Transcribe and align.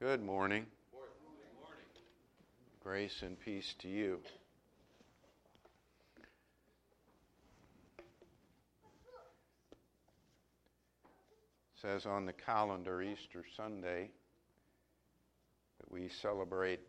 Good 0.00 0.24
morning. 0.24 0.64
Grace 2.82 3.20
and 3.20 3.38
peace 3.38 3.74
to 3.80 3.88
you. 3.88 4.20
It 11.68 11.80
says 11.82 12.06
on 12.06 12.24
the 12.24 12.32
calendar 12.32 13.02
Easter 13.02 13.44
Sunday 13.58 14.08
that 15.80 15.92
we 15.92 16.08
celebrate 16.08 16.88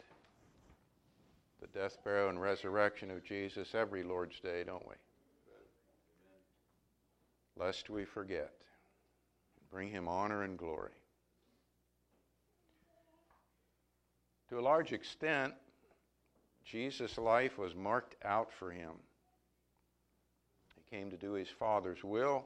the 1.60 1.68
death, 1.78 1.98
burial, 2.06 2.30
and 2.30 2.42
resurrection 2.42 3.12
of 3.12 3.26
Jesus 3.26 3.76
every 3.76 4.04
Lord's 4.04 4.40
Day, 4.40 4.64
don't 4.66 4.88
we? 4.88 4.96
Lest 7.58 7.90
we 7.90 8.06
forget. 8.06 8.54
Bring 9.70 9.90
him 9.90 10.08
honor 10.08 10.44
and 10.44 10.58
glory. 10.58 11.01
To 14.52 14.60
a 14.60 14.62
large 14.62 14.92
extent, 14.92 15.54
Jesus' 16.66 17.18
life 17.18 17.58
was 17.58 17.74
marked 17.74 18.18
out 18.26 18.50
for 18.60 18.70
him. 18.70 18.92
He 20.76 20.98
came 20.98 21.10
to 21.10 21.16
do 21.16 21.32
his 21.32 21.48
Father's 21.48 22.04
will, 22.04 22.44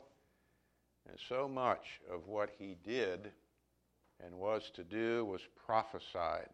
and 1.09 1.17
so 1.27 1.47
much 1.47 1.99
of 2.13 2.27
what 2.27 2.51
he 2.59 2.77
did 2.83 3.31
and 4.23 4.35
was 4.35 4.69
to 4.75 4.83
do 4.83 5.25
was 5.25 5.41
prophesied. 5.65 6.49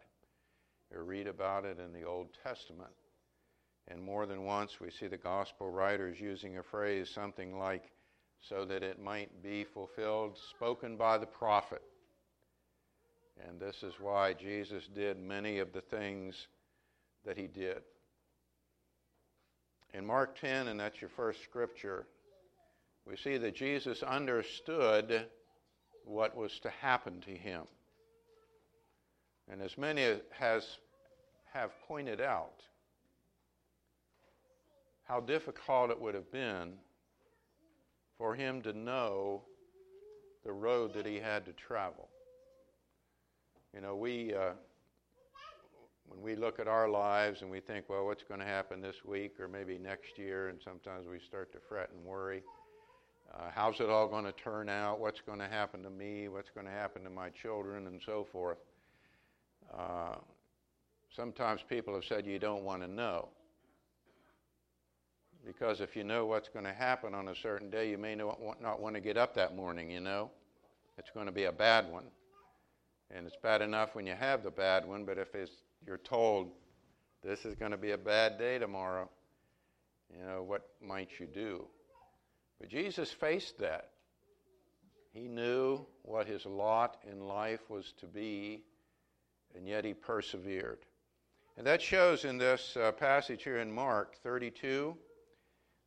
You 0.90 1.02
read 1.02 1.26
about 1.26 1.66
it 1.66 1.78
in 1.78 1.92
the 1.92 2.06
Old 2.06 2.28
Testament. 2.42 2.94
And 3.88 4.02
more 4.02 4.24
than 4.24 4.46
once, 4.46 4.80
we 4.80 4.90
see 4.90 5.06
the 5.06 5.18
gospel 5.18 5.68
writers 5.68 6.18
using 6.18 6.56
a 6.56 6.62
phrase 6.62 7.10
something 7.10 7.58
like, 7.58 7.90
so 8.40 8.64
that 8.64 8.82
it 8.82 8.98
might 8.98 9.42
be 9.42 9.64
fulfilled, 9.64 10.38
spoken 10.56 10.96
by 10.96 11.18
the 11.18 11.26
prophet. 11.26 11.82
And 13.48 13.60
this 13.60 13.82
is 13.82 13.94
why 14.00 14.32
Jesus 14.32 14.88
did 14.94 15.18
many 15.18 15.58
of 15.58 15.72
the 15.72 15.80
things 15.80 16.46
that 17.24 17.36
he 17.36 17.46
did. 17.46 17.82
In 19.94 20.06
Mark 20.06 20.38
10, 20.40 20.68
and 20.68 20.80
that's 20.80 21.00
your 21.00 21.10
first 21.10 21.42
scripture, 21.42 22.06
we 23.06 23.16
see 23.16 23.36
that 23.36 23.54
Jesus 23.54 24.02
understood 24.02 25.26
what 26.04 26.36
was 26.36 26.58
to 26.60 26.70
happen 26.70 27.20
to 27.22 27.30
him. 27.30 27.62
And 29.50 29.60
as 29.60 29.76
many 29.76 30.02
has, 30.30 30.78
have 31.52 31.70
pointed 31.86 32.20
out, 32.20 32.62
how 35.04 35.20
difficult 35.20 35.90
it 35.90 36.00
would 36.00 36.14
have 36.14 36.30
been 36.30 36.74
for 38.16 38.34
him 38.34 38.62
to 38.62 38.72
know 38.72 39.42
the 40.44 40.52
road 40.52 40.94
that 40.94 41.04
he 41.04 41.16
had 41.16 41.44
to 41.44 41.52
travel. 41.52 42.08
You 43.74 43.80
know, 43.80 43.96
we, 43.96 44.34
uh, 44.34 44.52
when 46.06 46.20
we 46.20 46.36
look 46.36 46.60
at 46.60 46.68
our 46.68 46.90
lives 46.90 47.40
and 47.40 47.50
we 47.50 47.60
think, 47.60 47.88
well, 47.88 48.04
what's 48.04 48.22
going 48.22 48.40
to 48.40 48.46
happen 48.46 48.82
this 48.82 48.96
week 49.04 49.40
or 49.40 49.48
maybe 49.48 49.78
next 49.78 50.18
year, 50.18 50.48
and 50.48 50.60
sometimes 50.62 51.06
we 51.10 51.18
start 51.18 51.52
to 51.52 51.58
fret 51.68 51.88
and 51.96 52.04
worry. 52.04 52.42
Uh, 53.32 53.50
how's 53.54 53.80
it 53.80 53.88
all 53.88 54.08
going 54.08 54.26
to 54.26 54.32
turn 54.32 54.68
out? 54.68 55.00
What's 55.00 55.22
going 55.22 55.38
to 55.38 55.48
happen 55.48 55.82
to 55.84 55.90
me? 55.90 56.28
What's 56.28 56.50
going 56.50 56.66
to 56.66 56.72
happen 56.72 57.02
to 57.04 57.10
my 57.10 57.30
children? 57.30 57.86
And 57.86 57.98
so 58.04 58.26
forth. 58.30 58.58
Uh, 59.72 60.16
sometimes 61.16 61.62
people 61.66 61.94
have 61.94 62.04
said 62.04 62.26
you 62.26 62.38
don't 62.38 62.64
want 62.64 62.82
to 62.82 62.88
know. 62.88 63.28
Because 65.46 65.80
if 65.80 65.96
you 65.96 66.04
know 66.04 66.26
what's 66.26 66.50
going 66.50 66.66
to 66.66 66.74
happen 66.74 67.14
on 67.14 67.28
a 67.28 67.34
certain 67.34 67.70
day, 67.70 67.88
you 67.88 67.96
may 67.96 68.14
not 68.14 68.38
want 68.38 68.94
to 68.94 69.00
get 69.00 69.16
up 69.16 69.34
that 69.34 69.56
morning, 69.56 69.90
you 69.90 70.00
know. 70.00 70.30
It's 70.98 71.10
going 71.10 71.26
to 71.26 71.32
be 71.32 71.44
a 71.44 71.52
bad 71.52 71.90
one. 71.90 72.04
And 73.14 73.26
it's 73.26 73.36
bad 73.36 73.60
enough 73.60 73.94
when 73.94 74.06
you 74.06 74.14
have 74.14 74.42
the 74.42 74.50
bad 74.50 74.86
one, 74.86 75.04
but 75.04 75.18
if 75.18 75.28
you're 75.86 75.98
told 75.98 76.50
this 77.22 77.44
is 77.44 77.54
going 77.54 77.72
to 77.72 77.76
be 77.76 77.90
a 77.90 77.98
bad 77.98 78.38
day 78.38 78.58
tomorrow, 78.58 79.08
you 80.10 80.24
know, 80.24 80.42
what 80.42 80.68
might 80.80 81.10
you 81.18 81.26
do? 81.26 81.66
But 82.58 82.68
Jesus 82.68 83.10
faced 83.10 83.58
that. 83.58 83.90
He 85.12 85.28
knew 85.28 85.84
what 86.02 86.26
his 86.26 86.46
lot 86.46 86.96
in 87.10 87.20
life 87.20 87.68
was 87.68 87.92
to 88.00 88.06
be, 88.06 88.62
and 89.54 89.68
yet 89.68 89.84
he 89.84 89.92
persevered. 89.92 90.78
And 91.58 91.66
that 91.66 91.82
shows 91.82 92.24
in 92.24 92.38
this 92.38 92.76
uh, 92.76 92.92
passage 92.92 93.44
here 93.44 93.58
in 93.58 93.70
Mark 93.70 94.16
32. 94.22 94.96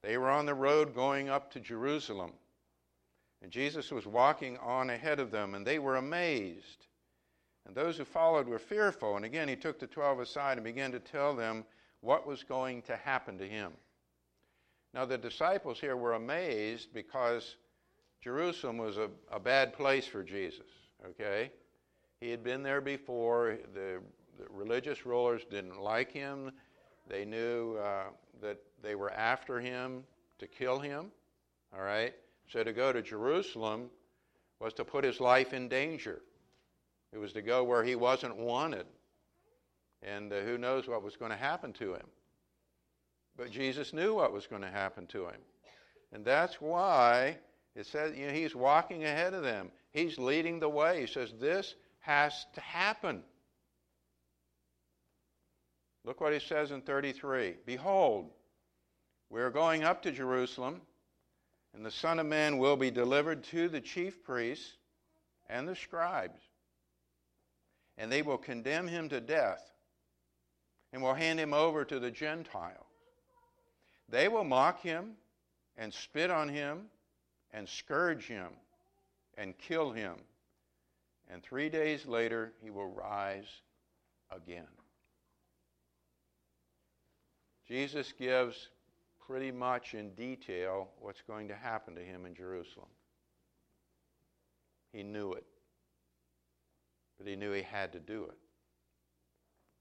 They 0.03 0.17
were 0.17 0.29
on 0.29 0.45
the 0.45 0.53
road 0.53 0.93
going 0.93 1.29
up 1.29 1.51
to 1.53 1.59
Jerusalem. 1.59 2.33
And 3.41 3.51
Jesus 3.51 3.91
was 3.91 4.05
walking 4.05 4.57
on 4.59 4.91
ahead 4.91 5.19
of 5.19 5.31
them, 5.31 5.55
and 5.55 5.65
they 5.65 5.79
were 5.79 5.95
amazed. 5.95 6.85
And 7.65 7.75
those 7.75 7.97
who 7.97 8.05
followed 8.05 8.47
were 8.47 8.59
fearful. 8.59 9.15
And 9.15 9.25
again, 9.25 9.47
he 9.47 9.55
took 9.55 9.79
the 9.79 9.87
twelve 9.87 10.19
aside 10.19 10.57
and 10.57 10.63
began 10.63 10.91
to 10.91 10.99
tell 10.99 11.35
them 11.35 11.65
what 12.01 12.27
was 12.27 12.43
going 12.43 12.83
to 12.83 12.95
happen 12.95 13.37
to 13.39 13.47
him. 13.47 13.71
Now, 14.93 15.05
the 15.05 15.17
disciples 15.17 15.79
here 15.79 15.97
were 15.97 16.13
amazed 16.13 16.93
because 16.93 17.55
Jerusalem 18.21 18.77
was 18.77 18.97
a, 18.97 19.09
a 19.31 19.39
bad 19.39 19.73
place 19.73 20.05
for 20.05 20.23
Jesus, 20.23 20.67
okay? 21.05 21.51
He 22.21 22.29
had 22.29 22.43
been 22.43 22.63
there 22.63 22.81
before. 22.81 23.57
The, 23.73 23.99
the 24.37 24.45
religious 24.49 25.05
rulers 25.05 25.41
didn't 25.49 25.81
like 25.81 26.11
him. 26.11 26.51
They 27.07 27.25
knew 27.25 27.77
uh, 27.77 28.05
that 28.41 28.57
they 28.81 28.95
were 28.95 29.11
after 29.11 29.59
him 29.59 30.03
to 30.39 30.47
kill 30.47 30.79
him, 30.79 31.11
all 31.75 31.83
right? 31.83 32.13
So 32.51 32.63
to 32.63 32.73
go 32.73 32.93
to 32.93 33.01
Jerusalem 33.01 33.89
was 34.59 34.73
to 34.73 34.85
put 34.85 35.03
his 35.03 35.19
life 35.19 35.53
in 35.53 35.67
danger. 35.67 36.21
It 37.15 37.19
was 37.19 37.31
to 37.31 37.41
go 37.41 37.63
where 37.63 37.81
he 37.81 37.95
wasn't 37.95 38.35
wanted. 38.35 38.85
And 40.03 40.33
uh, 40.33 40.41
who 40.41 40.57
knows 40.57 40.85
what 40.85 41.01
was 41.01 41.15
going 41.15 41.31
to 41.31 41.37
happen 41.37 41.71
to 41.73 41.93
him. 41.93 42.05
But 43.37 43.51
Jesus 43.51 43.93
knew 43.93 44.15
what 44.15 44.33
was 44.33 44.47
going 44.47 44.63
to 44.63 44.69
happen 44.69 45.07
to 45.07 45.27
him. 45.27 45.39
And 46.11 46.25
that's 46.25 46.59
why 46.59 47.37
it 47.73 47.85
says 47.85 48.17
you 48.17 48.27
know, 48.27 48.33
he's 48.33 48.53
walking 48.53 49.05
ahead 49.05 49.33
of 49.33 49.43
them. 49.43 49.71
He's 49.93 50.17
leading 50.17 50.59
the 50.59 50.67
way. 50.67 50.99
He 50.99 51.07
says, 51.07 51.31
This 51.39 51.73
has 52.01 52.45
to 52.55 52.59
happen. 52.59 53.23
Look 56.03 56.19
what 56.19 56.33
he 56.33 56.39
says 56.39 56.71
in 56.71 56.81
33 56.81 57.55
Behold, 57.65 58.29
we 59.29 59.39
are 59.39 59.51
going 59.51 59.85
up 59.85 60.01
to 60.01 60.11
Jerusalem, 60.11 60.81
and 61.73 61.85
the 61.85 61.91
Son 61.91 62.19
of 62.19 62.25
Man 62.25 62.57
will 62.57 62.75
be 62.75 62.91
delivered 62.91 63.45
to 63.45 63.69
the 63.69 63.79
chief 63.81 64.21
priests 64.21 64.75
and 65.47 65.65
the 65.65 65.77
scribes. 65.77 66.41
And 67.97 68.11
they 68.11 68.21
will 68.21 68.37
condemn 68.37 68.87
him 68.87 69.09
to 69.09 69.21
death 69.21 69.71
and 70.91 71.01
will 71.01 71.13
hand 71.13 71.39
him 71.39 71.53
over 71.53 71.85
to 71.85 71.99
the 71.99 72.11
Gentiles. 72.11 72.85
They 74.09 74.27
will 74.27 74.43
mock 74.43 74.81
him 74.81 75.13
and 75.77 75.93
spit 75.93 76.29
on 76.29 76.49
him 76.49 76.83
and 77.51 77.67
scourge 77.67 78.27
him 78.27 78.49
and 79.37 79.57
kill 79.57 79.91
him. 79.91 80.15
And 81.29 81.41
three 81.41 81.69
days 81.69 82.05
later, 82.05 82.53
he 82.61 82.69
will 82.69 82.87
rise 82.87 83.47
again. 84.31 84.67
Jesus 87.67 88.13
gives 88.17 88.69
pretty 89.25 89.51
much 89.51 89.95
in 89.95 90.11
detail 90.11 90.89
what's 90.99 91.21
going 91.23 91.47
to 91.47 91.55
happen 91.55 91.95
to 91.95 92.01
him 92.01 92.25
in 92.25 92.35
Jerusalem. 92.35 92.89
He 94.91 95.01
knew 95.01 95.33
it, 95.33 95.45
but 97.17 97.27
he 97.27 97.35
knew 97.35 97.51
he 97.51 97.61
had 97.61 97.91
to 97.93 97.99
do 97.99 98.23
it. 98.23 98.37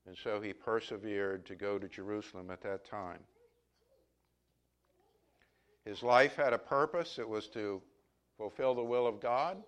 And 0.06 0.16
so 0.22 0.40
he 0.40 0.52
persevered 0.52 1.46
to 1.46 1.54
go 1.54 1.78
to 1.78 1.88
Jerusalem 1.88 2.50
at 2.50 2.62
that 2.62 2.84
time. 2.84 3.20
His 5.84 6.02
life 6.02 6.36
had 6.36 6.52
a 6.52 6.58
purpose, 6.58 7.18
it 7.18 7.28
was 7.28 7.48
to 7.48 7.82
fulfill 8.36 8.74
the 8.74 8.84
will 8.84 9.06
of 9.06 9.20
God. 9.20 9.62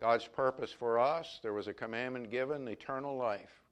God's 0.00 0.26
purpose 0.26 0.72
for 0.72 0.98
us, 0.98 1.38
there 1.42 1.52
was 1.52 1.68
a 1.68 1.74
commandment 1.74 2.30
given 2.30 2.66
eternal 2.66 3.16
life. 3.16 3.62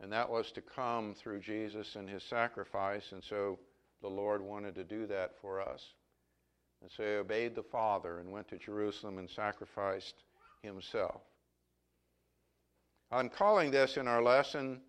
And 0.00 0.12
that 0.12 0.28
was 0.28 0.52
to 0.52 0.60
come 0.60 1.14
through 1.14 1.40
Jesus 1.40 1.96
and 1.96 2.08
his 2.08 2.22
sacrifice. 2.22 3.12
And 3.12 3.22
so 3.22 3.58
the 4.02 4.08
Lord 4.08 4.42
wanted 4.42 4.74
to 4.74 4.84
do 4.84 5.06
that 5.06 5.32
for 5.40 5.60
us. 5.60 5.94
And 6.82 6.90
so 6.90 7.04
he 7.04 7.10
obeyed 7.10 7.54
the 7.54 7.62
Father 7.62 8.18
and 8.18 8.32
went 8.32 8.48
to 8.48 8.58
Jerusalem 8.58 9.18
and 9.18 9.30
sacrificed 9.30 10.24
himself. 10.62 11.22
I'm 13.12 13.28
calling 13.28 13.70
this 13.70 13.98
in 13.98 14.08
our 14.08 14.22
lesson 14.22 14.80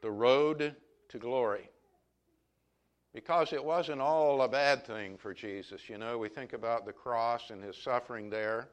the 0.00 0.10
road 0.10 0.74
to 1.10 1.18
glory. 1.18 1.68
Because 3.12 3.52
it 3.52 3.62
wasn't 3.62 4.00
all 4.00 4.40
a 4.42 4.48
bad 4.48 4.86
thing 4.86 5.18
for 5.18 5.34
Jesus. 5.34 5.88
You 5.88 5.98
know, 5.98 6.16
we 6.16 6.30
think 6.30 6.54
about 6.54 6.86
the 6.86 6.92
cross 6.92 7.50
and 7.50 7.62
his 7.62 7.76
suffering 7.76 8.30
there. 8.30 8.70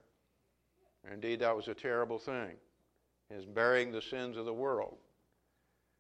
Indeed, 1.12 1.42
that 1.42 1.56
was 1.56 1.68
a 1.68 1.74
terrible 1.74 2.18
thing, 2.18 2.56
his 3.30 3.46
bearing 3.46 3.92
the 3.92 4.02
sins 4.02 4.38
of 4.38 4.46
the 4.46 4.54
world. 4.54 4.98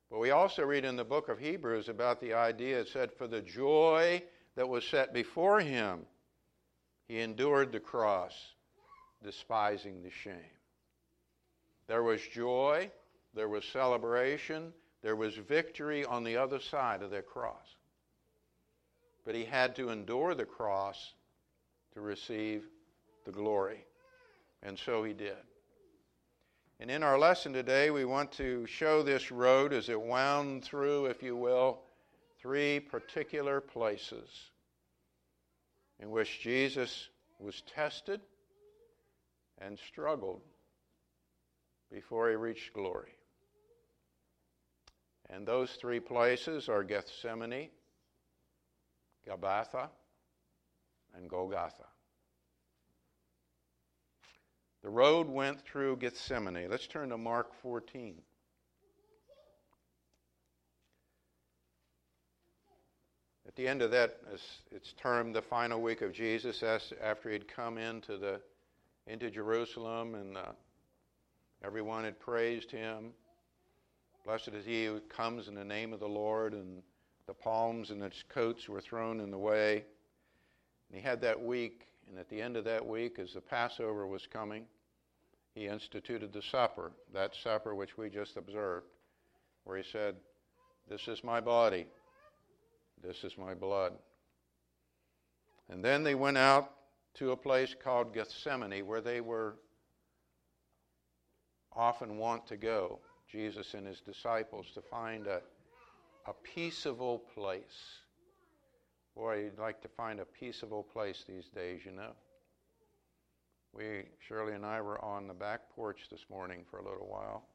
But 0.09 0.19
we 0.19 0.31
also 0.31 0.63
read 0.63 0.85
in 0.85 0.95
the 0.95 1.03
book 1.03 1.27
of 1.27 1.39
Hebrews 1.39 1.89
about 1.89 2.21
the 2.21 2.33
idea 2.33 2.79
it 2.79 2.88
said, 2.88 3.12
For 3.12 3.27
the 3.27 3.41
joy 3.41 4.23
that 4.56 4.68
was 4.68 4.85
set 4.85 5.13
before 5.13 5.59
him, 5.59 6.06
he 7.07 7.19
endured 7.19 7.73
the 7.73 7.79
cross, 7.79 8.33
despising 9.23 10.01
the 10.01 10.09
shame. 10.09 10.60
There 11.91 12.03
was 12.03 12.21
joy, 12.25 12.89
there 13.33 13.49
was 13.49 13.65
celebration, 13.65 14.71
there 15.01 15.17
was 15.17 15.35
victory 15.35 16.05
on 16.05 16.23
the 16.23 16.38
other 16.38 16.61
side 16.61 17.01
of 17.01 17.11
that 17.11 17.27
cross. 17.27 17.75
But 19.25 19.35
he 19.35 19.43
had 19.43 19.75
to 19.75 19.89
endure 19.89 20.33
the 20.33 20.45
cross 20.45 21.15
to 21.93 21.99
receive 21.99 22.63
the 23.25 23.33
glory. 23.33 23.83
And 24.63 24.79
so 24.79 25.03
he 25.03 25.11
did. 25.11 25.35
And 26.79 26.89
in 26.89 27.03
our 27.03 27.19
lesson 27.19 27.51
today, 27.51 27.89
we 27.91 28.05
want 28.05 28.31
to 28.37 28.65
show 28.67 29.03
this 29.03 29.29
road 29.29 29.73
as 29.73 29.89
it 29.89 30.01
wound 30.01 30.63
through, 30.63 31.07
if 31.07 31.21
you 31.21 31.35
will, 31.35 31.81
three 32.41 32.79
particular 32.79 33.59
places 33.59 34.29
in 35.99 36.09
which 36.09 36.39
Jesus 36.39 37.09
was 37.37 37.61
tested 37.75 38.21
and 39.57 39.77
struggled 39.77 40.41
before 41.91 42.29
he 42.29 42.35
reached 42.35 42.73
glory. 42.73 43.11
And 45.29 45.47
those 45.47 45.71
three 45.71 45.99
places 45.99 46.67
are 46.69 46.83
Gethsemane, 46.83 47.69
Gabbatha, 49.27 49.89
and 51.15 51.29
Golgotha. 51.29 51.85
The 54.83 54.89
road 54.89 55.29
went 55.29 55.61
through 55.61 55.97
Gethsemane. 55.97 56.69
Let's 56.69 56.88
turn 56.88 57.09
to 57.09 57.17
Mark 57.17 57.53
14. 57.61 58.15
At 63.47 63.55
the 63.55 63.67
end 63.67 63.81
of 63.81 63.91
that, 63.91 64.17
it's 64.71 64.94
termed 64.94 65.35
the 65.35 65.41
final 65.41 65.81
week 65.81 66.01
of 66.01 66.13
Jesus 66.13 66.63
after 67.01 67.29
he'd 67.29 67.47
come 67.47 67.77
into, 67.77 68.17
the, 68.17 68.39
into 69.07 69.29
Jerusalem 69.29 70.15
and 70.15 70.37
uh, 70.37 70.51
everyone 71.63 72.03
had 72.03 72.19
praised 72.19 72.71
him. 72.71 73.11
Blessed 74.25 74.49
is 74.49 74.65
he 74.65 74.85
who 74.85 74.99
comes 75.01 75.47
in 75.47 75.55
the 75.55 75.65
name 75.65 75.93
of 75.93 75.99
the 75.99 76.07
Lord, 76.07 76.53
and 76.53 76.81
the 77.27 77.33
palms 77.33 77.89
and 77.89 78.03
its 78.03 78.23
coats 78.29 78.69
were 78.69 78.81
thrown 78.81 79.19
in 79.19 79.31
the 79.31 79.37
way. 79.37 79.83
And 80.89 80.99
he 80.99 81.01
had 81.01 81.21
that 81.21 81.41
week, 81.41 81.87
and 82.09 82.19
at 82.19 82.29
the 82.29 82.41
end 82.41 82.57
of 82.57 82.63
that 82.65 82.85
week, 82.85 83.19
as 83.19 83.33
the 83.33 83.41
Passover 83.41 84.05
was 84.05 84.27
coming, 84.27 84.65
he 85.55 85.67
instituted 85.67 86.31
the 86.31 86.41
supper, 86.41 86.91
that 87.13 87.35
supper 87.35 87.75
which 87.75 87.97
we 87.97 88.09
just 88.09 88.37
observed, 88.37 88.87
where 89.63 89.77
he 89.77 89.83
said, 89.83 90.15
This 90.87 91.07
is 91.07 91.23
my 91.23 91.39
body 91.39 91.85
this 93.03 93.23
is 93.23 93.37
my 93.37 93.53
blood. 93.53 93.93
And 95.69 95.83
then 95.83 96.03
they 96.03 96.15
went 96.15 96.37
out 96.37 96.71
to 97.15 97.31
a 97.31 97.37
place 97.37 97.75
called 97.81 98.13
Gethsemane 98.13 98.85
where 98.85 99.01
they 99.01 99.21
were 99.21 99.55
often 101.81 102.18
want 102.18 102.45
to 102.45 102.57
go, 102.57 103.00
Jesus 103.31 103.74
and 103.74 103.88
his 103.88 104.01
disciples, 104.01 104.68
to 104.75 104.81
find 104.81 105.25
a, 105.25 105.42
a 106.28 106.33
peaceable 106.44 107.24
place. 107.33 107.98
Boy, 109.16 109.45
you'd 109.45 109.60
like 109.60 109.81
to 109.81 109.88
find 109.88 110.19
a 110.19 110.25
peaceable 110.25 110.83
place 110.83 111.25
these 111.28 111.48
days, 111.50 111.81
you 111.83 111.92
know. 111.92 112.12
We, 113.74 114.04
Shirley 114.19 114.54
and 114.54 114.63
I, 114.63 114.80
were 114.81 115.04
on 115.04 115.28
the 115.28 115.33
back 115.33 115.62
porch 115.75 116.01
this 116.12 116.24
morning 116.30 116.66
for 116.69 116.78
a 116.78 116.83
little 116.83 117.07
while. 117.07 117.45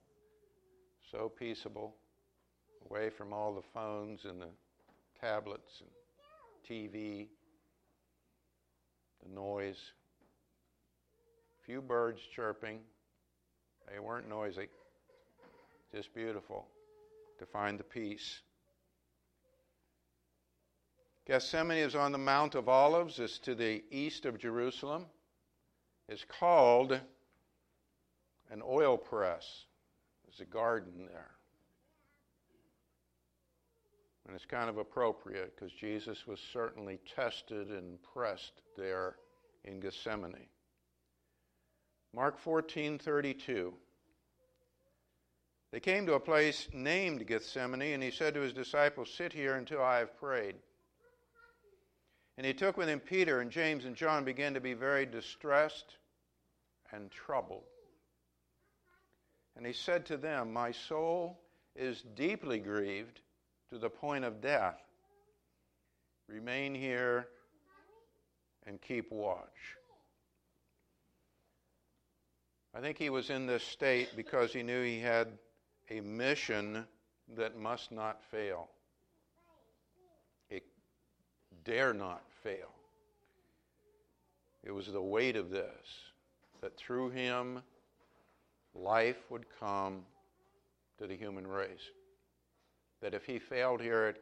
So 1.12 1.28
peaceable, 1.28 1.94
away 2.90 3.10
from 3.10 3.32
all 3.32 3.54
the 3.54 3.62
phones 3.72 4.24
and 4.24 4.42
the 4.42 4.48
tablets 5.20 5.82
and 5.82 5.90
TV, 6.68 7.28
the 9.22 9.32
noise, 9.32 9.92
few 11.64 11.80
birds 11.80 12.20
chirping. 12.34 12.80
They 13.90 13.98
weren't 13.98 14.28
noisy, 14.28 14.68
just 15.94 16.14
beautiful 16.14 16.66
to 17.38 17.46
find 17.46 17.78
the 17.78 17.84
peace. 17.84 18.40
Gethsemane 21.26 21.78
is 21.78 21.94
on 21.94 22.12
the 22.12 22.18
Mount 22.18 22.54
of 22.54 22.68
Olives, 22.68 23.18
it's 23.18 23.38
to 23.40 23.54
the 23.54 23.82
east 23.90 24.26
of 24.26 24.38
Jerusalem. 24.38 25.06
It's 26.08 26.24
called 26.24 27.00
an 28.50 28.62
oil 28.64 28.96
press. 28.96 29.64
There's 30.24 30.40
a 30.40 30.52
garden 30.52 31.06
there. 31.06 31.30
And 34.26 34.34
it's 34.34 34.44
kind 34.44 34.68
of 34.68 34.78
appropriate 34.78 35.54
because 35.54 35.72
Jesus 35.72 36.26
was 36.26 36.40
certainly 36.52 36.98
tested 37.14 37.68
and 37.70 37.98
pressed 38.02 38.62
there 38.76 39.16
in 39.64 39.80
Gethsemane. 39.80 40.48
Mark 42.14 42.42
14:32 42.42 43.72
They 45.70 45.80
came 45.80 46.06
to 46.06 46.14
a 46.14 46.20
place 46.20 46.68
named 46.72 47.26
Gethsemane 47.26 47.94
and 47.94 48.02
he 48.02 48.10
said 48.10 48.34
to 48.34 48.40
his 48.40 48.52
disciples 48.52 49.12
sit 49.12 49.32
here 49.32 49.54
until 49.54 49.82
I 49.82 49.98
have 49.98 50.16
prayed. 50.16 50.56
And 52.36 52.46
he 52.46 52.52
took 52.52 52.76
with 52.76 52.88
him 52.88 53.00
Peter 53.00 53.40
and 53.40 53.50
James 53.50 53.84
and 53.84 53.96
John 53.96 54.24
began 54.24 54.54
to 54.54 54.60
be 54.60 54.74
very 54.74 55.06
distressed 55.06 55.96
and 56.92 57.10
troubled. 57.10 57.64
And 59.56 59.66
he 59.66 59.72
said 59.72 60.04
to 60.06 60.16
them, 60.16 60.52
My 60.52 60.70
soul 60.70 61.40
is 61.74 62.02
deeply 62.14 62.58
grieved 62.58 63.20
to 63.70 63.78
the 63.78 63.88
point 63.88 64.24
of 64.24 64.40
death. 64.40 64.80
Remain 66.28 66.74
here 66.74 67.28
and 68.66 68.80
keep 68.82 69.10
watch. 69.10 69.76
I 72.76 72.80
think 72.80 72.98
he 72.98 73.08
was 73.08 73.30
in 73.30 73.46
this 73.46 73.62
state 73.62 74.10
because 74.16 74.52
he 74.52 74.62
knew 74.62 74.82
he 74.82 75.00
had 75.00 75.28
a 75.88 76.00
mission 76.00 76.84
that 77.34 77.58
must 77.58 77.90
not 77.90 78.22
fail. 78.30 78.68
It 80.50 80.62
dare 81.64 81.94
not 81.94 82.20
fail. 82.42 82.68
It 84.62 84.72
was 84.72 84.92
the 84.92 85.00
weight 85.00 85.36
of 85.36 85.48
this 85.48 85.86
that 86.60 86.76
through 86.76 87.10
him 87.10 87.62
life 88.74 89.30
would 89.30 89.46
come 89.58 90.02
to 90.98 91.06
the 91.06 91.16
human 91.16 91.46
race 91.46 91.92
that 93.00 93.14
if 93.14 93.24
he 93.24 93.38
failed 93.38 93.80
here 93.80 94.14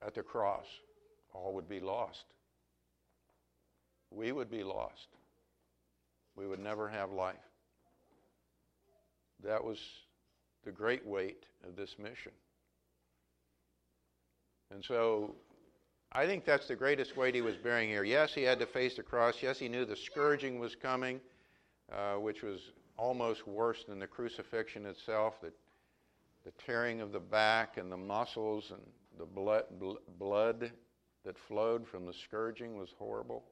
at, 0.00 0.06
at 0.06 0.14
the 0.14 0.22
cross, 0.22 0.66
all 1.34 1.54
would 1.54 1.68
be 1.68 1.80
lost. 1.80 2.26
We 4.12 4.30
would 4.30 4.48
be 4.48 4.62
lost. 4.62 5.08
We 6.38 6.46
would 6.46 6.60
never 6.60 6.88
have 6.88 7.10
life. 7.10 7.34
That 9.42 9.64
was 9.64 9.78
the 10.64 10.70
great 10.70 11.04
weight 11.04 11.44
of 11.66 11.74
this 11.74 11.96
mission. 11.98 12.32
And 14.70 14.84
so 14.84 15.34
I 16.12 16.26
think 16.26 16.44
that's 16.44 16.68
the 16.68 16.76
greatest 16.76 17.16
weight 17.16 17.34
he 17.34 17.40
was 17.40 17.56
bearing 17.56 17.88
here. 17.88 18.04
Yes, 18.04 18.32
he 18.32 18.42
had 18.42 18.60
to 18.60 18.66
face 18.66 18.96
the 18.96 19.02
cross. 19.02 19.42
Yes, 19.42 19.58
he 19.58 19.68
knew 19.68 19.84
the 19.84 19.96
scourging 19.96 20.60
was 20.60 20.76
coming, 20.76 21.20
uh, 21.92 22.14
which 22.14 22.42
was 22.42 22.60
almost 22.96 23.46
worse 23.46 23.84
than 23.88 23.98
the 23.98 24.06
crucifixion 24.06 24.86
itself, 24.86 25.40
that 25.42 25.54
the 26.44 26.52
tearing 26.64 27.00
of 27.00 27.10
the 27.10 27.20
back 27.20 27.78
and 27.78 27.90
the 27.90 27.96
muscles 27.96 28.70
and 28.70 28.80
the 29.18 29.26
blood, 29.26 29.64
blood 30.18 30.70
that 31.24 31.36
flowed 31.36 31.86
from 31.86 32.06
the 32.06 32.14
scourging 32.14 32.78
was 32.78 32.90
horrible. 32.96 33.44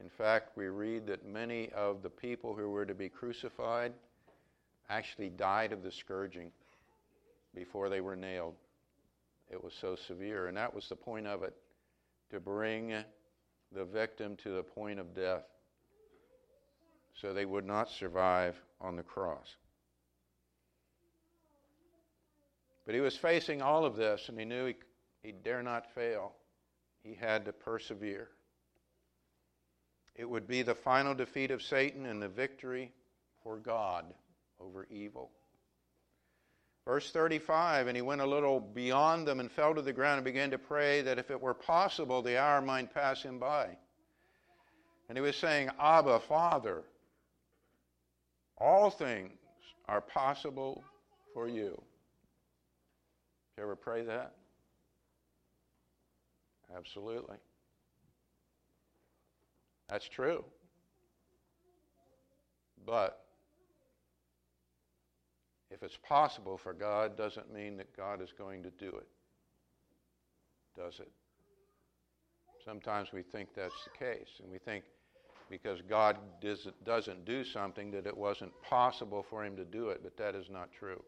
In 0.00 0.08
fact, 0.08 0.56
we 0.56 0.66
read 0.66 1.06
that 1.06 1.24
many 1.24 1.70
of 1.70 2.02
the 2.02 2.10
people 2.10 2.54
who 2.54 2.70
were 2.70 2.84
to 2.84 2.94
be 2.94 3.08
crucified 3.08 3.92
actually 4.88 5.30
died 5.30 5.72
of 5.72 5.82
the 5.82 5.92
scourging 5.92 6.50
before 7.54 7.88
they 7.88 8.00
were 8.00 8.16
nailed. 8.16 8.54
It 9.50 9.62
was 9.62 9.72
so 9.80 9.96
severe. 9.96 10.48
And 10.48 10.56
that 10.56 10.74
was 10.74 10.88
the 10.88 10.96
point 10.96 11.26
of 11.26 11.42
it 11.42 11.54
to 12.30 12.40
bring 12.40 12.92
the 13.72 13.84
victim 13.84 14.36
to 14.36 14.50
the 14.50 14.62
point 14.62 14.98
of 14.98 15.14
death 15.14 15.44
so 17.20 17.32
they 17.32 17.44
would 17.44 17.64
not 17.64 17.88
survive 17.88 18.60
on 18.80 18.96
the 18.96 19.02
cross. 19.02 19.56
But 22.84 22.94
he 22.94 23.00
was 23.00 23.16
facing 23.16 23.62
all 23.62 23.84
of 23.84 23.96
this, 23.96 24.28
and 24.28 24.38
he 24.38 24.44
knew 24.44 24.66
he, 24.66 24.74
he 25.22 25.32
dare 25.32 25.62
not 25.62 25.94
fail. 25.94 26.32
He 27.02 27.14
had 27.14 27.44
to 27.46 27.52
persevere. 27.52 28.28
It 30.16 30.28
would 30.28 30.46
be 30.46 30.62
the 30.62 30.74
final 30.74 31.14
defeat 31.14 31.50
of 31.50 31.62
Satan 31.62 32.06
and 32.06 32.22
the 32.22 32.28
victory 32.28 32.92
for 33.42 33.56
God 33.56 34.04
over 34.60 34.86
evil. 34.90 35.30
Verse 36.84 37.10
35 37.10 37.88
And 37.88 37.96
he 37.96 38.02
went 38.02 38.20
a 38.20 38.26
little 38.26 38.60
beyond 38.60 39.26
them 39.26 39.40
and 39.40 39.50
fell 39.50 39.74
to 39.74 39.82
the 39.82 39.92
ground 39.92 40.18
and 40.18 40.24
began 40.24 40.50
to 40.50 40.58
pray 40.58 41.02
that 41.02 41.18
if 41.18 41.30
it 41.30 41.40
were 41.40 41.54
possible, 41.54 42.22
the 42.22 42.38
hour 42.38 42.60
might 42.60 42.94
pass 42.94 43.22
him 43.22 43.38
by. 43.38 43.76
And 45.08 45.18
he 45.18 45.22
was 45.22 45.36
saying, 45.36 45.70
Abba, 45.78 46.20
Father, 46.20 46.82
all 48.56 48.90
things 48.90 49.32
are 49.88 50.00
possible 50.00 50.82
for 51.32 51.48
you. 51.48 51.80
You 53.56 53.62
ever 53.62 53.76
pray 53.76 54.02
that? 54.04 54.34
Absolutely. 56.76 57.36
That's 59.88 60.08
true. 60.08 60.44
But 62.86 63.24
if 65.70 65.82
it's 65.82 65.96
possible 65.96 66.56
for 66.56 66.72
God, 66.72 67.16
doesn't 67.16 67.52
mean 67.52 67.76
that 67.78 67.96
God 67.96 68.22
is 68.22 68.32
going 68.36 68.62
to 68.62 68.70
do 68.70 68.88
it. 68.88 69.08
Does 70.76 71.00
it? 71.00 71.10
Sometimes 72.64 73.12
we 73.12 73.22
think 73.22 73.50
that's 73.54 73.74
the 73.84 73.98
case, 73.98 74.40
and 74.42 74.50
we 74.50 74.58
think 74.58 74.84
because 75.50 75.82
God 75.82 76.16
doesn't 76.84 77.24
do 77.24 77.44
something 77.44 77.90
that 77.90 78.06
it 78.06 78.16
wasn't 78.16 78.52
possible 78.62 79.22
for 79.22 79.44
him 79.44 79.56
to 79.56 79.64
do 79.64 79.90
it, 79.90 80.00
but 80.02 80.16
that 80.16 80.34
is 80.34 80.48
not 80.50 80.72
true. 80.72 81.02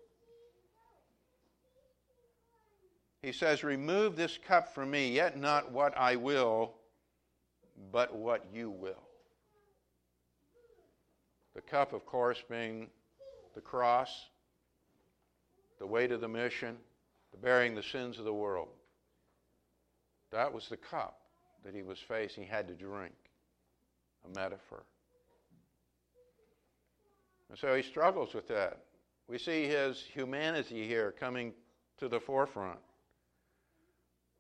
He 3.23 3.33
says, 3.33 3.65
Remove 3.65 4.15
this 4.15 4.39
cup 4.39 4.75
from 4.75 4.91
me, 4.91 5.11
yet 5.11 5.39
not 5.39 5.73
what 5.73 5.97
I 5.97 6.17
will, 6.17 6.75
but 7.93 8.15
what 8.15 8.45
you 8.53 8.71
will. 8.71 9.03
The 11.55 11.63
cup, 11.63 11.93
of 11.93 12.05
course, 12.05 12.43
being 12.49 12.89
the 13.55 13.61
cross, 13.61 14.11
the 15.79 15.87
weight 15.87 16.13
of 16.13 16.21
the 16.21 16.29
mission, 16.29 16.77
the 17.33 17.39
bearing 17.39 17.75
the 17.75 17.83
sins 17.83 18.19
of 18.19 18.25
the 18.25 18.35
world. 18.35 18.69
That 20.33 20.53
was 20.53 20.69
the 20.69 20.77
cup 20.77 21.21
that 21.65 21.75
he 21.75 21.83
was 21.83 21.99
facing, 21.99 22.45
he 22.45 22.49
had 22.49 22.69
to 22.69 22.75
drink. 22.75 23.15
A 24.25 24.39
metaphor. 24.39 24.85
And 27.49 27.59
so 27.59 27.75
he 27.75 27.83
struggles 27.83 28.35
with 28.35 28.49
that. 28.49 28.83
We 29.29 29.39
see 29.39 29.67
his 29.67 30.03
humanity 30.03 30.87
here 30.87 31.15
coming 31.19 31.53
to 31.99 32.09
the 32.09 32.21
forefront. 32.21 32.79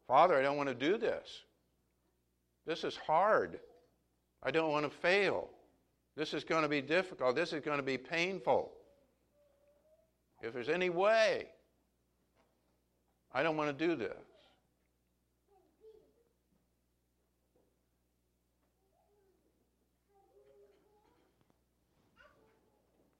Father, 0.06 0.36
I 0.36 0.42
don't 0.42 0.56
want 0.56 0.68
to 0.68 0.74
do 0.74 0.98
this. 0.98 1.42
This 2.66 2.84
is 2.84 2.96
hard. 2.96 3.60
I 4.42 4.50
don't 4.50 4.70
want 4.70 4.90
to 4.90 4.98
fail. 4.98 5.48
This 6.16 6.34
is 6.34 6.44
going 6.44 6.62
to 6.62 6.68
be 6.68 6.80
difficult. 6.80 7.36
This 7.36 7.52
is 7.52 7.62
going 7.62 7.76
to 7.76 7.82
be 7.82 7.98
painful. 7.98 8.72
If 10.42 10.52
there's 10.52 10.68
any 10.68 10.90
way, 10.90 11.46
I 13.32 13.42
don't 13.42 13.56
want 13.56 13.76
to 13.76 13.86
do 13.86 13.94
this. 13.94 14.12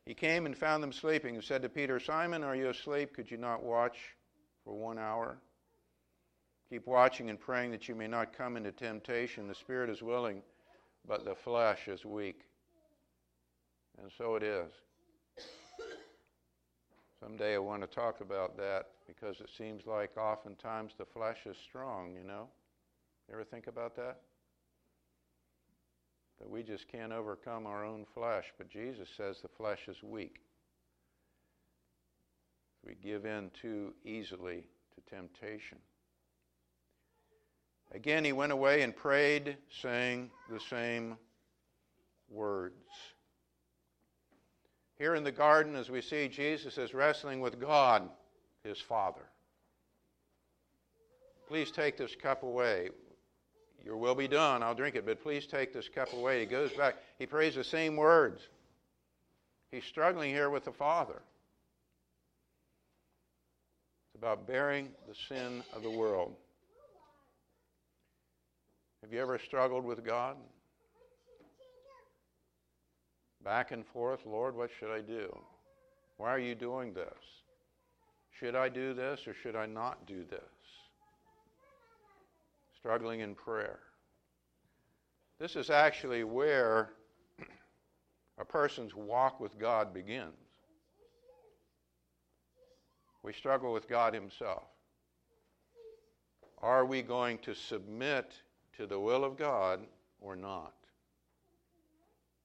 He 0.07 0.15
came 0.15 0.47
and 0.47 0.57
found 0.57 0.83
them 0.83 0.93
sleeping 0.93 1.35
and 1.35 1.43
said 1.43 1.63
to 1.63 1.69
Peter, 1.69 1.99
Simon, 1.99 2.45
are 2.45 2.55
you 2.55 2.69
asleep? 2.69 3.15
Could 3.15 3.29
you 3.29 3.37
not 3.37 3.65
watch 3.65 3.97
for 4.65 4.73
one 4.73 4.99
hour? 4.99 5.39
Keep 6.71 6.87
watching 6.87 7.31
and 7.31 7.39
praying 7.39 7.71
that 7.71 7.89
you 7.89 7.95
may 7.95 8.09
not 8.09 8.37
come 8.37 8.57
into 8.57 8.73
temptation. 8.73 9.47
The 9.47 9.55
spirit 9.55 9.89
is 9.89 10.03
willing, 10.03 10.43
but 11.07 11.25
the 11.25 11.35
flesh 11.35 11.87
is 11.87 12.05
weak. 12.05 12.41
And 14.03 14.11
so 14.19 14.35
it 14.35 14.43
is. 14.43 14.73
Someday 17.21 17.55
I 17.55 17.59
want 17.59 17.83
to 17.83 17.89
talk 17.89 18.21
about 18.21 18.57
that 18.59 18.89
because 19.07 19.41
it 19.41 19.49
seems 19.57 19.87
like 19.87 20.17
oftentimes 20.17 20.93
the 20.99 21.05
flesh 21.05 21.39
is 21.47 21.57
strong, 21.57 22.15
you 22.15 22.25
know? 22.25 22.49
You 23.29 23.35
ever 23.35 23.45
think 23.45 23.69
about 23.69 23.97
that? 23.97 24.19
That 26.39 26.51
we 26.51 26.63
just 26.63 26.89
can't 26.89 27.13
overcome 27.13 27.67
our 27.67 27.85
own 27.85 28.05
flesh, 28.13 28.53
but 28.59 28.69
Jesus 28.69 29.09
says 29.17 29.41
the 29.41 29.49
flesh 29.49 29.89
is 29.89 30.03
weak. 30.03 30.41
We 32.85 32.95
give 32.95 33.25
in 33.25 33.51
too 33.61 33.95
easily 34.05 34.67
to 34.95 35.15
temptation. 35.15 35.79
Again, 37.93 38.25
he 38.25 38.33
went 38.33 38.53
away 38.53 38.83
and 38.83 38.95
prayed, 38.95 39.57
saying 39.83 40.31
the 40.51 40.61
same 40.61 41.17
words. 42.29 42.75
Here 44.99 45.15
in 45.15 45.25
the 45.25 45.33
garden, 45.33 45.77
as 45.77 45.91
we 45.91 46.01
see, 46.01 46.29
Jesus 46.29 46.79
is 46.79 46.95
wrestling 46.95 47.41
with 47.41 47.61
God, 47.61 48.09
his 48.65 48.81
Father. 48.81 49.25
Please 51.49 51.71
take 51.71 51.97
this 51.97 52.17
cup 52.17 52.43
away. 52.43 52.91
Your 53.85 53.97
will 53.97 54.17
be 54.17 54.27
done. 54.27 54.63
I'll 54.63 54.75
drink 54.75 54.97
it, 54.97 55.07
but 55.07 55.23
please 55.23 55.47
take 55.47 55.73
this 55.73 55.89
cup 55.89 56.13
away. 56.13 56.41
He 56.41 56.47
goes 56.47 56.73
back. 56.73 56.97
He 57.19 57.27
prays 57.27 57.55
the 57.55 57.63
same 57.63 57.95
words. 57.95 58.43
He's 59.71 59.85
struggling 59.85 60.31
here 60.31 60.51
with 60.51 60.65
the 60.65 60.73
Father. 60.73 61.23
It's 64.09 64.17
about 64.17 64.47
bearing 64.47 64.89
the 65.07 65.15
sin 65.29 65.63
of 65.73 65.83
the 65.83 65.91
world. 65.91 66.35
Have 69.03 69.13
you 69.13 69.21
ever 69.21 69.39
struggled 69.39 69.85
with 69.85 70.05
God? 70.05 70.37
Back 73.45 73.71
and 73.71 73.87
forth, 73.87 74.27
Lord, 74.27 74.57
what 74.57 74.71
should 74.77 74.91
I 74.91 75.01
do? 75.01 75.37
Why 76.17 76.31
are 76.31 76.39
you 76.39 76.55
doing 76.55 76.93
this? 76.93 77.15
Should 78.39 78.57
I 78.57 78.69
do 78.69 78.93
this 78.93 79.27
or 79.27 79.35
should 79.35 79.57
I 79.57 79.67
not 79.67 80.07
do 80.07 80.25
this? 80.29 80.41
Struggling 82.77 83.21
in 83.21 83.35
prayer. 83.35 83.79
This 85.39 85.57
is 85.57 85.71
actually 85.71 86.25
where 86.25 86.91
a 88.39 88.45
person's 88.45 88.95
walk 88.95 89.41
with 89.41 89.59
God 89.59 89.95
begins. 89.95 90.33
We 93.23 93.33
struggle 93.33 93.73
with 93.73 93.89
God 93.89 94.15
Himself. 94.15 94.65
Are 96.63 96.87
we 96.87 97.03
going 97.03 97.39
to 97.39 97.55
submit 97.55 98.33
to 98.77 98.87
the 98.87 98.99
will 98.99 99.25
of 99.25 99.37
God 99.37 99.81
or 100.21 100.37
not. 100.37 100.73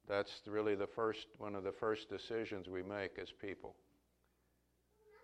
That's 0.08 0.42
really 0.46 0.76
the 0.76 0.88
first 0.88 1.28
one 1.38 1.56
of 1.56 1.64
the 1.64 1.72
first 1.72 2.10
decisions 2.10 2.68
we 2.68 2.84
make 2.84 3.18
as 3.18 3.32
people. 3.32 3.76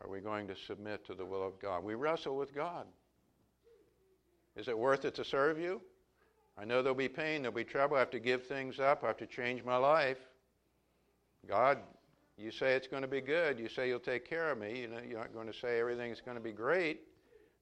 Are 0.01 0.09
we 0.09 0.19
going 0.19 0.47
to 0.47 0.55
submit 0.55 1.05
to 1.07 1.13
the 1.13 1.25
will 1.25 1.45
of 1.45 1.59
God? 1.59 1.83
We 1.83 1.95
wrestle 1.95 2.37
with 2.37 2.53
God. 2.53 2.85
Is 4.55 4.67
it 4.67 4.77
worth 4.77 5.05
it 5.05 5.15
to 5.15 5.25
serve 5.25 5.59
you? 5.59 5.81
I 6.57 6.65
know 6.65 6.81
there'll 6.81 6.95
be 6.95 7.09
pain, 7.09 7.41
there'll 7.41 7.55
be 7.55 7.63
trouble. 7.63 7.97
I 7.97 7.99
have 7.99 8.09
to 8.11 8.19
give 8.19 8.45
things 8.45 8.79
up. 8.79 9.03
I 9.03 9.07
have 9.07 9.17
to 9.17 9.27
change 9.27 9.63
my 9.63 9.77
life. 9.77 10.17
God, 11.47 11.79
you 12.37 12.51
say 12.51 12.73
it's 12.73 12.87
going 12.87 13.03
to 13.03 13.07
be 13.07 13.21
good. 13.21 13.59
You 13.59 13.69
say 13.69 13.87
you'll 13.87 13.99
take 13.99 14.27
care 14.27 14.51
of 14.51 14.57
me. 14.57 14.81
You 14.81 14.87
know, 14.87 14.99
you're 15.07 15.19
not 15.19 15.33
going 15.33 15.47
to 15.47 15.53
say 15.53 15.79
everything's 15.79 16.21
going 16.21 16.37
to 16.37 16.43
be 16.43 16.51
great. 16.51 17.01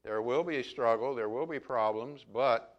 There 0.03 0.21
will 0.21 0.43
be 0.43 0.61
struggle. 0.63 1.15
There 1.15 1.29
will 1.29 1.45
be 1.45 1.59
problems, 1.59 2.25
but 2.31 2.74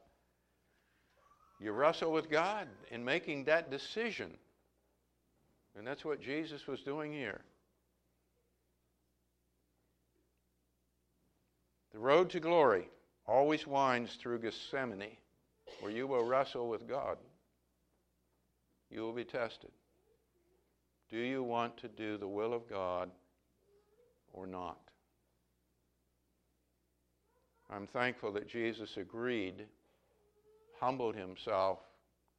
you 1.61 1.73
wrestle 1.73 2.13
with 2.13 2.31
God 2.31 2.69
in 2.91 3.05
making 3.05 3.45
that 3.45 3.71
decision. 3.71 4.31
And 5.77 5.87
that's 5.87 6.05
what 6.05 6.21
Jesus 6.21 6.67
was 6.67 6.81
doing 6.81 7.13
here. 7.13 7.41
The 11.93 11.99
road 11.99 12.31
to 12.31 12.41
glory 12.41 12.89
always 13.27 13.67
winds 13.67 14.17
through 14.17 14.41
Gethsemane, 14.41 15.17
where 15.81 15.93
you 15.93 16.07
will 16.07 16.25
wrestle 16.25 16.69
with 16.69 16.87
God. 16.87 17.17
You 18.91 19.01
will 19.01 19.13
be 19.13 19.25
tested. 19.25 19.71
Do 21.11 21.19
you 21.19 21.43
want 21.43 21.77
to 21.79 21.89
do 21.89 22.19
the 22.19 22.29
will 22.29 22.53
of 22.53 22.69
God 22.69 23.11
or 24.33 24.47
not? 24.47 24.79
I'm 27.71 27.87
thankful 27.87 28.33
that 28.33 28.49
Jesus 28.49 28.97
agreed 28.97 29.67
humbled 30.81 31.15
himself 31.15 31.79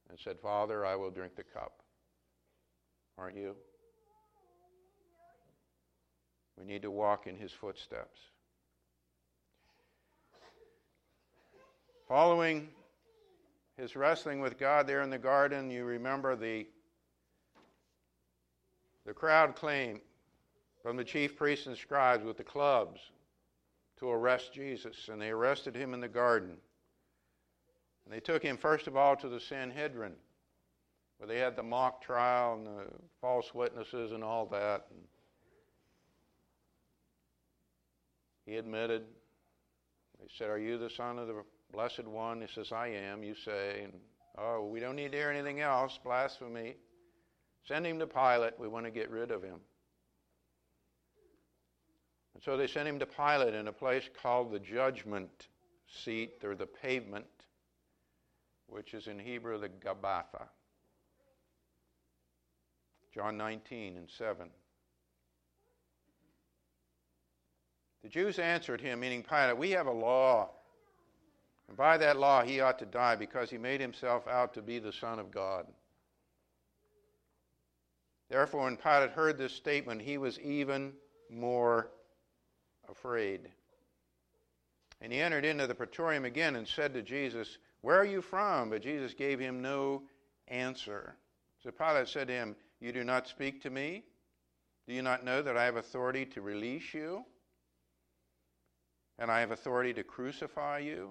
and 0.08 0.18
said, 0.18 0.38
Father, 0.40 0.84
I 0.84 0.96
will 0.96 1.10
drink 1.10 1.36
the 1.36 1.42
cup. 1.42 1.82
Aren't 3.16 3.36
you? 3.36 3.54
We 6.58 6.64
need 6.64 6.82
to 6.82 6.90
walk 6.90 7.26
in 7.26 7.36
his 7.36 7.52
footsteps. 7.52 8.18
Following 12.08 12.68
his 13.76 13.94
wrestling 13.94 14.40
with 14.40 14.58
God 14.58 14.86
there 14.86 15.02
in 15.02 15.10
the 15.10 15.18
garden, 15.18 15.70
you 15.70 15.84
remember 15.84 16.34
the, 16.34 16.66
the 19.04 19.12
crowd 19.12 19.54
came 19.60 20.00
from 20.82 20.96
the 20.96 21.04
chief 21.04 21.36
priests 21.36 21.66
and 21.66 21.76
scribes 21.76 22.24
with 22.24 22.36
the 22.36 22.44
clubs 22.44 23.00
to 23.98 24.08
arrest 24.08 24.52
Jesus, 24.52 25.08
and 25.08 25.20
they 25.20 25.28
arrested 25.28 25.76
him 25.76 25.92
in 25.92 26.00
the 26.00 26.08
garden. 26.08 26.56
And 28.08 28.16
they 28.16 28.20
took 28.20 28.42
him, 28.42 28.56
first 28.56 28.86
of 28.86 28.96
all, 28.96 29.16
to 29.16 29.28
the 29.28 29.38
Sanhedrin, 29.38 30.14
where 31.18 31.28
they 31.28 31.38
had 31.38 31.56
the 31.56 31.62
mock 31.62 32.00
trial 32.00 32.54
and 32.54 32.66
the 32.66 32.86
false 33.20 33.52
witnesses 33.52 34.12
and 34.12 34.24
all 34.24 34.46
that. 34.46 34.86
And 34.90 35.00
he 38.46 38.56
admitted. 38.56 39.02
They 40.18 40.26
said, 40.38 40.48
Are 40.48 40.58
you 40.58 40.78
the 40.78 40.88
Son 40.88 41.18
of 41.18 41.26
the 41.26 41.42
Blessed 41.70 42.06
One? 42.06 42.40
He 42.40 42.46
says, 42.46 42.72
I 42.72 42.88
am, 42.88 43.22
you 43.22 43.34
say. 43.34 43.82
And, 43.84 43.92
oh, 44.38 44.64
we 44.64 44.80
don't 44.80 44.96
need 44.96 45.12
to 45.12 45.18
hear 45.18 45.28
anything 45.28 45.60
else. 45.60 46.00
Blasphemy. 46.02 46.76
Send 47.66 47.86
him 47.86 47.98
to 47.98 48.06
Pilate. 48.06 48.58
We 48.58 48.68
want 48.68 48.86
to 48.86 48.90
get 48.90 49.10
rid 49.10 49.30
of 49.30 49.42
him. 49.42 49.60
And 52.32 52.42
so 52.42 52.56
they 52.56 52.68
sent 52.68 52.88
him 52.88 52.98
to 53.00 53.06
Pilate 53.06 53.52
in 53.52 53.68
a 53.68 53.72
place 53.72 54.08
called 54.22 54.50
the 54.50 54.60
judgment 54.60 55.48
seat 55.86 56.42
or 56.42 56.54
the 56.54 56.66
pavement 56.66 57.26
which 58.68 58.94
is 58.94 59.06
in 59.06 59.18
Hebrew 59.18 59.58
the 59.58 59.68
Gabbatha. 59.68 60.46
John 63.12 63.36
19 63.36 63.96
and 63.96 64.08
7. 64.08 64.48
The 68.02 68.08
Jews 68.08 68.38
answered 68.38 68.80
him, 68.80 69.00
meaning 69.00 69.22
Pilate, 69.22 69.58
We 69.58 69.70
have 69.72 69.86
a 69.86 69.92
law. 69.92 70.50
And 71.66 71.76
by 71.76 71.98
that 71.98 72.16
law 72.16 72.42
he 72.42 72.60
ought 72.60 72.78
to 72.78 72.86
die 72.86 73.16
because 73.16 73.50
he 73.50 73.58
made 73.58 73.80
himself 73.80 74.26
out 74.28 74.54
to 74.54 74.62
be 74.62 74.78
the 74.78 74.92
Son 74.92 75.18
of 75.18 75.30
God. 75.30 75.66
Therefore, 78.30 78.64
when 78.64 78.76
Pilate 78.76 79.10
heard 79.10 79.38
this 79.38 79.54
statement, 79.54 80.02
he 80.02 80.18
was 80.18 80.38
even 80.40 80.92
more 81.30 81.90
afraid. 82.88 83.48
And 85.00 85.12
he 85.12 85.20
entered 85.20 85.44
into 85.44 85.66
the 85.66 85.74
praetorium 85.74 86.24
again 86.24 86.56
and 86.56 86.66
said 86.66 86.92
to 86.94 87.02
Jesus, 87.02 87.58
Where 87.80 87.96
are 87.96 88.04
you 88.04 88.22
from? 88.22 88.70
But 88.70 88.82
Jesus 88.82 89.14
gave 89.14 89.38
him 89.38 89.62
no 89.62 90.02
answer. 90.48 91.16
So 91.62 91.70
Pilate 91.70 92.08
said 92.08 92.28
to 92.28 92.34
him, 92.34 92.56
You 92.80 92.92
do 92.92 93.04
not 93.04 93.28
speak 93.28 93.62
to 93.62 93.70
me? 93.70 94.04
Do 94.86 94.94
you 94.94 95.02
not 95.02 95.24
know 95.24 95.42
that 95.42 95.56
I 95.56 95.64
have 95.64 95.76
authority 95.76 96.24
to 96.26 96.40
release 96.40 96.94
you? 96.94 97.24
And 99.18 99.30
I 99.30 99.40
have 99.40 99.50
authority 99.50 99.92
to 99.94 100.02
crucify 100.02 100.78
you? 100.78 101.10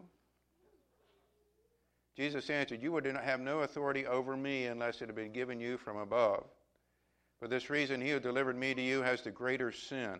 Jesus 2.16 2.50
answered, 2.50 2.82
You 2.82 2.92
would 2.94 3.06
have 3.06 3.40
no 3.40 3.60
authority 3.60 4.08
over 4.08 4.36
me 4.36 4.66
unless 4.66 5.02
it 5.02 5.08
had 5.08 5.16
been 5.16 5.34
given 5.34 5.60
you 5.60 5.78
from 5.78 5.98
above. 5.98 6.46
For 7.40 7.48
this 7.48 7.70
reason, 7.70 8.02
he 8.02 8.10
who 8.10 8.20
delivered 8.20 8.58
me 8.58 8.74
to 8.74 8.82
you 8.82 9.04
has 9.04 9.22
the 9.22 9.30
greater 9.30 9.72
sin. 9.72 10.20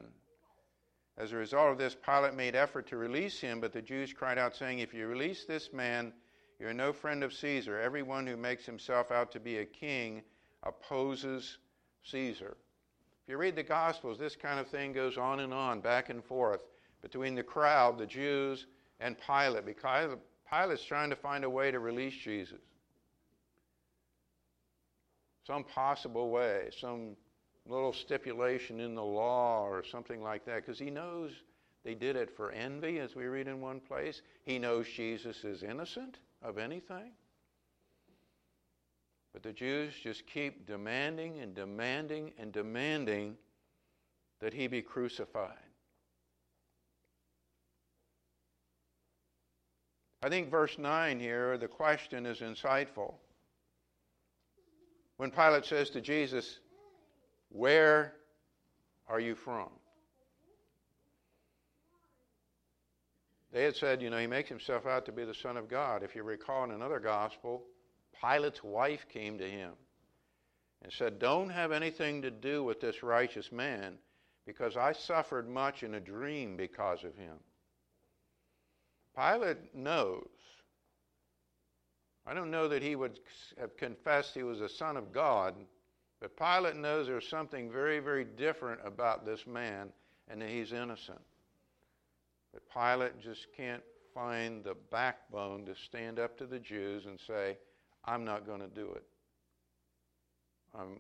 As 1.18 1.32
a 1.32 1.38
result 1.38 1.72
of 1.72 1.80
this, 1.80 1.96
Pilate 1.96 2.36
made 2.36 2.56
effort 2.56 2.88
to 2.90 2.98
release 2.98 3.40
him, 3.40 3.60
but 3.60 3.74
the 3.74 3.82
Jews 3.82 4.14
cried 4.14 4.38
out, 4.38 4.56
saying, 4.56 4.78
If 4.80 4.94
you 4.94 5.08
release 5.08 5.46
this 5.46 5.74
man, 5.74 6.14
you're 6.60 6.74
no 6.74 6.92
friend 6.92 7.24
of 7.24 7.34
Caesar. 7.34 7.80
Everyone 7.80 8.26
who 8.26 8.36
makes 8.36 8.66
himself 8.66 9.12
out 9.12 9.32
to 9.32 9.40
be 9.40 9.60
a 9.60 9.66
king 9.66 10.24
opposes 10.64 11.58
Caesar. 12.04 12.58
If 13.24 13.32
you 13.32 13.38
read 13.38 13.56
the 13.56 13.64
Gospels, 13.64 14.18
this 14.18 14.36
kind 14.36 14.60
of 14.60 14.68
thing 14.68 14.92
goes 14.92 15.18
on 15.18 15.42
and 15.42 15.54
on, 15.54 15.82
back 15.82 16.10
and 16.10 16.24
forth, 16.24 16.62
between 17.02 17.36
the 17.36 17.44
crowd, 17.44 17.98
the 17.98 18.06
Jews, 18.06 18.66
and 19.00 19.16
Pilate, 19.20 19.66
because 19.66 20.18
Pilate's 20.50 20.84
trying 20.84 21.12
to 21.12 21.16
find 21.16 21.44
a 21.44 21.50
way 21.50 21.70
to 21.70 21.80
release 21.80 22.16
Jesus. 22.16 22.58
Some 25.46 25.64
possible 25.64 26.32
way, 26.32 26.70
some 26.80 27.16
little 27.68 27.94
stipulation 27.94 28.80
in 28.80 28.96
the 28.96 29.04
law 29.04 29.64
or 29.64 29.84
something 29.84 30.24
like 30.24 30.46
that, 30.46 30.66
because 30.66 30.80
he 30.80 30.90
knows 30.90 31.32
they 31.84 31.94
did 31.94 32.16
it 32.16 32.36
for 32.36 32.52
envy, 32.52 33.00
as 33.00 33.16
we 33.16 33.26
read 33.26 33.48
in 33.48 33.62
one 33.62 33.80
place. 33.80 34.22
He 34.44 34.58
knows 34.58 34.88
Jesus 34.90 35.44
is 35.44 35.62
innocent 35.62 36.18
of 36.42 36.58
anything. 36.58 37.12
But 39.34 39.44
the 39.44 39.54
Jews 39.54 39.94
just 40.02 40.26
keep 40.26 40.66
demanding 40.66 41.40
and 41.40 41.54
demanding 41.54 42.32
and 42.40 42.52
demanding 42.52 43.38
that 44.40 44.54
he 44.54 44.68
be 44.68 44.82
crucified. 44.82 45.58
I 50.24 50.30
think 50.30 50.50
verse 50.50 50.78
9 50.80 51.20
here, 51.20 51.58
the 51.58 51.68
question 51.68 52.26
is 52.26 52.40
insightful. 52.40 53.14
When 55.18 55.32
Pilate 55.32 55.66
says 55.66 55.90
to 55.92 56.02
Jesus, 56.02 56.60
where 57.50 58.16
are 59.08 59.20
you 59.20 59.36
from? 59.36 59.70
They 63.52 63.64
had 63.64 63.76
said, 63.76 64.02
you 64.02 64.10
know, 64.10 64.18
he 64.18 64.28
makes 64.28 64.50
himself 64.50 64.86
out 64.86 65.06
to 65.06 65.12
be 65.12 65.24
the 65.24 65.34
Son 65.34 65.58
of 65.58 65.70
God. 65.70 66.04
If 66.04 66.16
you 66.16 66.24
recall 66.24 66.66
in 66.66 66.72
another 66.72 67.00
gospel, 67.00 67.64
Pilate's 68.22 68.64
wife 68.64 69.08
came 69.08 69.38
to 69.38 69.50
him 69.50 69.72
and 70.82 70.92
said, 70.92 71.20
Don't 71.20 71.50
have 71.50 71.72
anything 71.72 72.22
to 72.24 72.32
do 72.32 72.64
with 72.64 72.82
this 72.82 73.04
righteous 73.04 73.52
man 73.52 73.98
because 74.46 74.76
I 74.76 74.92
suffered 74.94 75.50
much 75.50 75.84
in 75.84 75.96
a 75.96 76.00
dream 76.00 76.58
because 76.58 77.04
of 77.04 77.16
him. 77.16 77.38
Pilate 79.16 79.74
knows. 79.74 80.28
I 82.26 82.34
don't 82.34 82.52
know 82.52 82.68
that 82.68 82.84
he 82.84 82.96
would 82.96 83.20
have 83.60 83.78
confessed 83.78 84.34
he 84.34 84.44
was 84.44 84.60
a 84.60 84.70
son 84.70 84.98
of 84.98 85.14
God 85.14 85.56
but 86.20 86.36
Pilate 86.36 86.76
knows 86.76 87.08
there's 87.08 87.28
something 87.28 87.72
very, 87.72 88.00
very 88.00 88.26
different 88.26 88.82
about 88.84 89.26
this 89.26 89.46
man 89.46 89.92
and 90.28 90.42
that 90.42 90.50
he's 90.50 90.74
innocent. 90.74 91.22
But 92.54 92.64
Pilate 92.74 93.20
just 93.20 93.48
can't 93.56 93.84
find 94.14 94.64
the 94.64 94.76
backbone 94.92 95.66
to 95.66 95.76
stand 95.76 96.20
up 96.20 96.38
to 96.38 96.46
the 96.46 96.60
Jews 96.60 97.06
and 97.06 97.20
say, 97.20 97.58
I'm 98.06 98.24
not 98.26 98.46
going 98.46 98.62
to 98.62 98.68
do 98.68 98.94
it. 98.94 99.04
Um, 100.74 101.00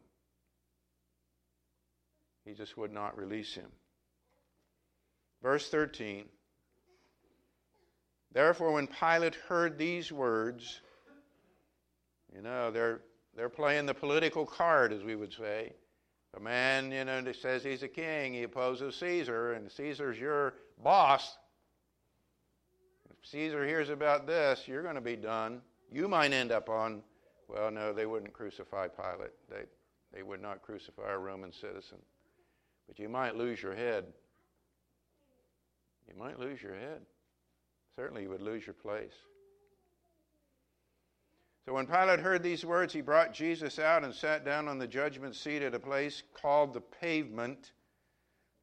he 2.45 2.53
just 2.53 2.77
would 2.77 2.93
not 2.93 3.17
release 3.17 3.53
him. 3.53 3.71
Verse 5.41 5.69
13 5.69 6.25
Therefore, 8.33 8.73
when 8.73 8.87
Pilate 8.87 9.35
heard 9.35 9.77
these 9.77 10.11
words, 10.11 10.81
you 12.35 12.41
know, 12.41 12.69
they're 12.69 13.01
they're 13.35 13.49
playing 13.49 13.85
the 13.85 13.93
political 13.93 14.45
card, 14.45 14.91
as 14.91 15.03
we 15.03 15.15
would 15.15 15.33
say. 15.33 15.73
The 16.33 16.39
man, 16.39 16.91
you 16.91 17.05
know, 17.05 17.23
says 17.31 17.63
he's 17.63 17.83
a 17.83 17.87
king, 17.87 18.33
he 18.33 18.43
opposes 18.43 18.95
Caesar, 18.95 19.53
and 19.53 19.71
Caesar's 19.71 20.19
your 20.19 20.55
boss. 20.83 21.37
If 23.09 23.29
Caesar 23.29 23.65
hears 23.65 23.89
about 23.89 24.27
this, 24.27 24.67
you're 24.67 24.83
going 24.83 24.95
to 24.95 25.01
be 25.01 25.15
done. 25.15 25.61
You 25.91 26.07
might 26.07 26.33
end 26.33 26.51
up 26.51 26.69
on, 26.69 27.01
well, 27.47 27.71
no, 27.71 27.93
they 27.93 28.05
wouldn't 28.05 28.33
crucify 28.33 28.87
Pilate. 28.87 29.31
They, 29.49 29.63
they 30.13 30.23
would 30.23 30.41
not 30.41 30.61
crucify 30.61 31.11
a 31.11 31.17
Roman 31.17 31.51
citizen. 31.51 31.99
But 32.87 32.99
you 32.99 33.09
might 33.09 33.35
lose 33.35 33.61
your 33.61 33.75
head. 33.75 34.05
You 36.07 36.15
might 36.17 36.39
lose 36.39 36.61
your 36.61 36.75
head. 36.75 37.01
Certainly, 37.95 38.23
you 38.23 38.29
would 38.29 38.41
lose 38.41 38.65
your 38.65 38.75
place. 38.75 39.13
So 41.65 41.73
when 41.73 41.85
Pilate 41.85 42.21
heard 42.21 42.43
these 42.43 42.63
words, 42.63 42.93
he 42.93 43.01
brought 43.01 43.33
Jesus 43.33 43.77
out 43.77 44.05
and 44.05 44.13
sat 44.13 44.45
down 44.45 44.69
on 44.69 44.77
the 44.77 44.87
judgment 44.87 45.35
seat 45.35 45.61
at 45.61 45.75
a 45.75 45.79
place 45.79 46.23
called 46.33 46.73
the 46.73 46.79
pavement, 46.79 47.73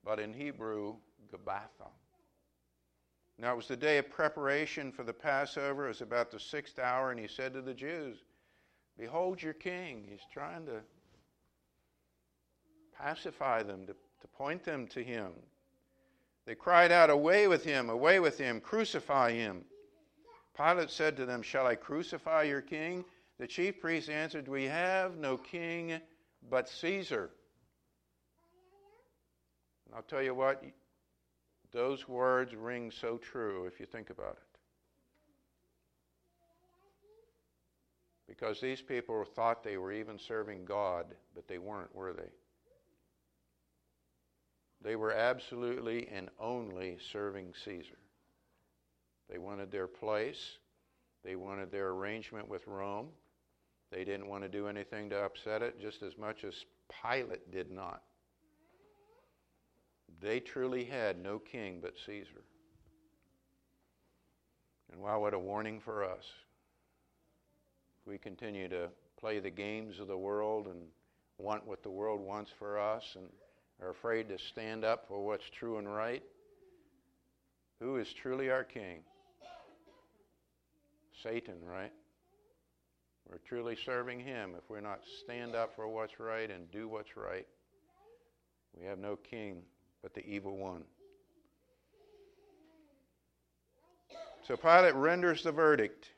but 0.03 0.19
in 0.19 0.33
Hebrew, 0.33 0.95
Gabbatha. 1.31 1.91
Now 3.39 3.53
it 3.53 3.57
was 3.57 3.69
the 3.69 3.77
day 3.77 3.99
of 3.99 4.11
preparation 4.11 4.93
for 4.93 5.03
the 5.03 5.13
Passover. 5.13 5.87
It 5.87 5.89
was 5.89 6.01
about 6.01 6.31
the 6.31 6.39
sixth 6.39 6.79
hour, 6.79 7.11
and 7.11 7.19
he 7.19 7.27
said 7.27 7.53
to 7.55 7.63
the 7.63 7.75
Jews, 7.75 8.19
Behold 8.97 9.43
your 9.43 9.55
king. 9.55 10.07
He's 10.09 10.27
trying 10.33 10.67
to 10.67 10.81
pacify 12.97 13.63
them, 13.63 13.87
to, 13.87 13.93
to 13.93 14.29
point 14.37 14.65
them 14.65 14.87
to 14.89 15.03
him. 15.03 15.33
They 16.47 16.55
cried 16.55 16.93
out, 16.93 17.11
Away 17.11 17.49
with 17.49 17.65
him, 17.65 17.91
away 17.91 18.21
with 18.21 18.39
him, 18.39 18.61
crucify 18.61 19.33
him. 19.33 19.65
Pilate 20.57 20.91
said 20.91 21.17
to 21.17 21.27
them, 21.27 21.43
Shall 21.43 21.67
I 21.67 21.75
crucify 21.75 22.45
your 22.45 22.61
king? 22.61 23.05
The 23.39 23.47
chief 23.49 23.81
priests 23.81 24.09
answered, 24.09 24.47
We 24.47 24.65
have 24.65 25.17
no 25.17 25.37
king 25.37 26.01
but 26.49 26.69
Caesar. 26.69 27.31
And 29.87 29.95
I'll 29.97 30.03
tell 30.03 30.23
you 30.23 30.35
what, 30.35 30.63
those 31.75 32.09
words 32.09 32.55
ring 32.55 32.91
so 32.91 33.19
true 33.19 33.67
if 33.67 33.81
you 33.81 33.85
think 33.85 34.09
about 34.09 34.39
it. 34.39 34.59
Because 38.29 38.61
these 38.61 38.81
people 38.81 39.25
thought 39.25 39.63
they 39.63 39.77
were 39.77 39.93
even 39.93 40.19
serving 40.19 40.65
God, 40.65 41.07
but 41.35 41.47
they 41.47 41.59
weren't, 41.59 41.95
were 41.95 42.15
they? 42.15 42.31
They 44.83 44.97
were 44.97 45.13
absolutely 45.13 46.09
and 46.09 46.31
only 46.39 46.97
serving 47.13 47.53
Caesar. 47.65 47.99
They 49.29 49.39
wanted 49.39 49.71
their 49.71 49.87
place. 49.87 50.59
They 51.25 51.37
wanted 51.37 51.73
their 51.73 51.89
arrangement 51.89 52.49
with 52.49 52.67
Rome. 52.67 53.09
They 53.91 54.05
didn't 54.05 54.29
want 54.29 54.43
to 54.43 54.49
do 54.49 54.69
anything 54.69 55.11
to 55.11 55.25
upset 55.25 55.63
it, 55.63 55.81
just 55.81 56.03
as 56.03 56.17
much 56.19 56.45
as 56.45 56.65
Pilate 57.03 57.51
did 57.51 57.71
not. 57.71 58.03
They 60.25 60.41
truly 60.41 60.85
had 60.85 61.23
no 61.23 61.39
king 61.39 61.81
but 61.83 61.93
Caesar. 62.07 62.41
And 64.91 65.03
wow, 65.03 65.21
what 65.21 65.35
a 65.35 65.39
warning 65.39 65.81
for 65.85 66.03
us. 66.03 66.25
If 68.01 68.11
we 68.11 68.17
continue 68.17 68.67
to 68.71 68.89
play 69.21 69.39
the 69.39 69.51
games 69.51 70.01
of 70.01 70.07
the 70.07 70.17
world 70.17 70.67
and 70.67 70.81
want 71.37 71.67
what 71.67 71.83
the 71.83 71.91
world 71.91 72.23
wants 72.23 72.51
for 72.59 72.79
us 72.79 73.03
and 73.17 73.27
are 73.83 73.91
afraid 73.91 74.31
to 74.31 74.39
stand 74.39 74.83
up 74.83 75.07
for 75.09 75.23
what's 75.23 75.45
true 75.51 75.77
and 75.77 75.95
right, 75.95 76.23
who 77.79 77.99
is 77.99 78.11
truly 78.15 78.51
our 78.51 78.65
king? 78.65 79.01
Satan, 81.23 81.57
right? 81.63 81.93
We're 83.29 83.41
truly 83.47 83.77
serving 83.85 84.21
him 84.21 84.53
if 84.57 84.71
we're 84.71 84.81
not 84.81 85.01
stand 85.23 85.55
up 85.55 85.77
for 85.77 85.87
what's 85.87 86.19
right 86.19 86.51
and 86.51 86.71
do 86.71 86.89
what's 86.89 87.15
right. 87.15 87.47
We 88.75 88.87
have 88.87 88.99
no 88.99 89.17
king 89.17 89.65
but 90.05 90.13
the 90.13 90.29
evil 90.29 90.59
one. 90.59 90.85
So 94.47 94.55
Pilate 94.55 94.95
renders 94.95 95.43
the 95.43 95.51
verdict 95.51 96.11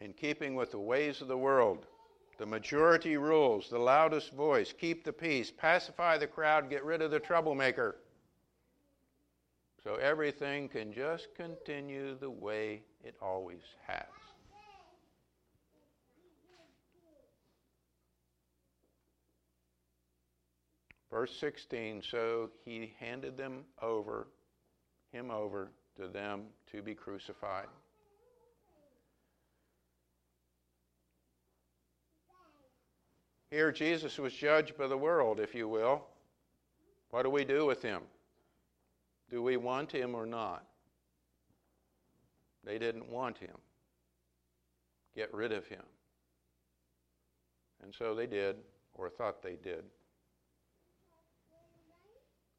in 0.00 0.12
keeping 0.12 0.54
with 0.54 0.70
the 0.70 0.78
ways 0.78 1.20
of 1.20 1.26
the 1.26 1.36
world. 1.36 1.86
The 2.38 2.46
majority 2.46 3.16
rules, 3.16 3.68
the 3.68 3.80
loudest 3.80 4.32
voice, 4.32 4.72
keep 4.72 5.02
the 5.02 5.12
peace, 5.12 5.50
pacify 5.50 6.16
the 6.16 6.28
crowd, 6.28 6.70
get 6.70 6.84
rid 6.84 7.02
of 7.02 7.10
the 7.10 7.18
troublemaker. 7.18 7.96
So 9.82 9.96
everything 9.96 10.68
can 10.68 10.92
just 10.92 11.34
continue 11.34 12.16
the 12.16 12.30
way 12.30 12.82
it 13.02 13.16
always 13.20 13.64
has. 13.88 14.27
Verse 21.10 21.34
16 21.38 22.02
So 22.02 22.50
he 22.64 22.94
handed 22.98 23.36
them 23.36 23.64
over, 23.80 24.28
him 25.12 25.30
over 25.30 25.70
to 25.96 26.08
them 26.08 26.42
to 26.72 26.82
be 26.82 26.94
crucified. 26.94 27.66
Here, 33.50 33.72
Jesus 33.72 34.18
was 34.18 34.34
judged 34.34 34.76
by 34.76 34.86
the 34.86 34.96
world, 34.96 35.40
if 35.40 35.54
you 35.54 35.68
will. 35.68 36.04
What 37.10 37.22
do 37.22 37.30
we 37.30 37.44
do 37.44 37.64
with 37.64 37.80
him? 37.80 38.02
Do 39.30 39.42
we 39.42 39.56
want 39.56 39.90
him 39.90 40.14
or 40.14 40.26
not? 40.26 40.64
They 42.62 42.78
didn't 42.78 43.08
want 43.08 43.38
him. 43.38 43.56
Get 45.16 45.32
rid 45.32 45.52
of 45.52 45.66
him. 45.66 45.82
And 47.82 47.94
so 47.94 48.14
they 48.14 48.26
did, 48.26 48.56
or 48.94 49.08
thought 49.08 49.42
they 49.42 49.56
did. 49.56 49.84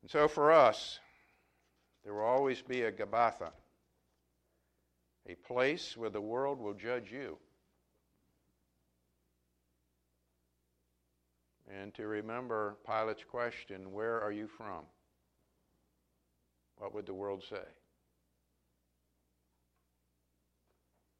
And 0.02 0.10
so 0.10 0.28
for 0.28 0.52
us, 0.52 1.00
there 2.04 2.14
will 2.14 2.24
always 2.24 2.62
be 2.62 2.84
a 2.84 2.92
Gabbatha, 2.92 3.52
a 5.28 5.36
place 5.36 5.98
where 5.98 6.10
the 6.10 6.22
world 6.22 6.60
will 6.60 6.74
judge 6.74 7.12
you. 7.12 7.38
And 11.70 11.94
to 11.96 12.08
remember 12.08 12.78
Pilate's 12.86 13.24
question, 13.24 13.92
Where 13.92 14.20
are 14.22 14.32
you 14.32 14.48
from? 14.48 14.86
What 16.78 16.96
would 16.96 17.06
the 17.06 17.14
world 17.14 17.44
say? 17.48 17.68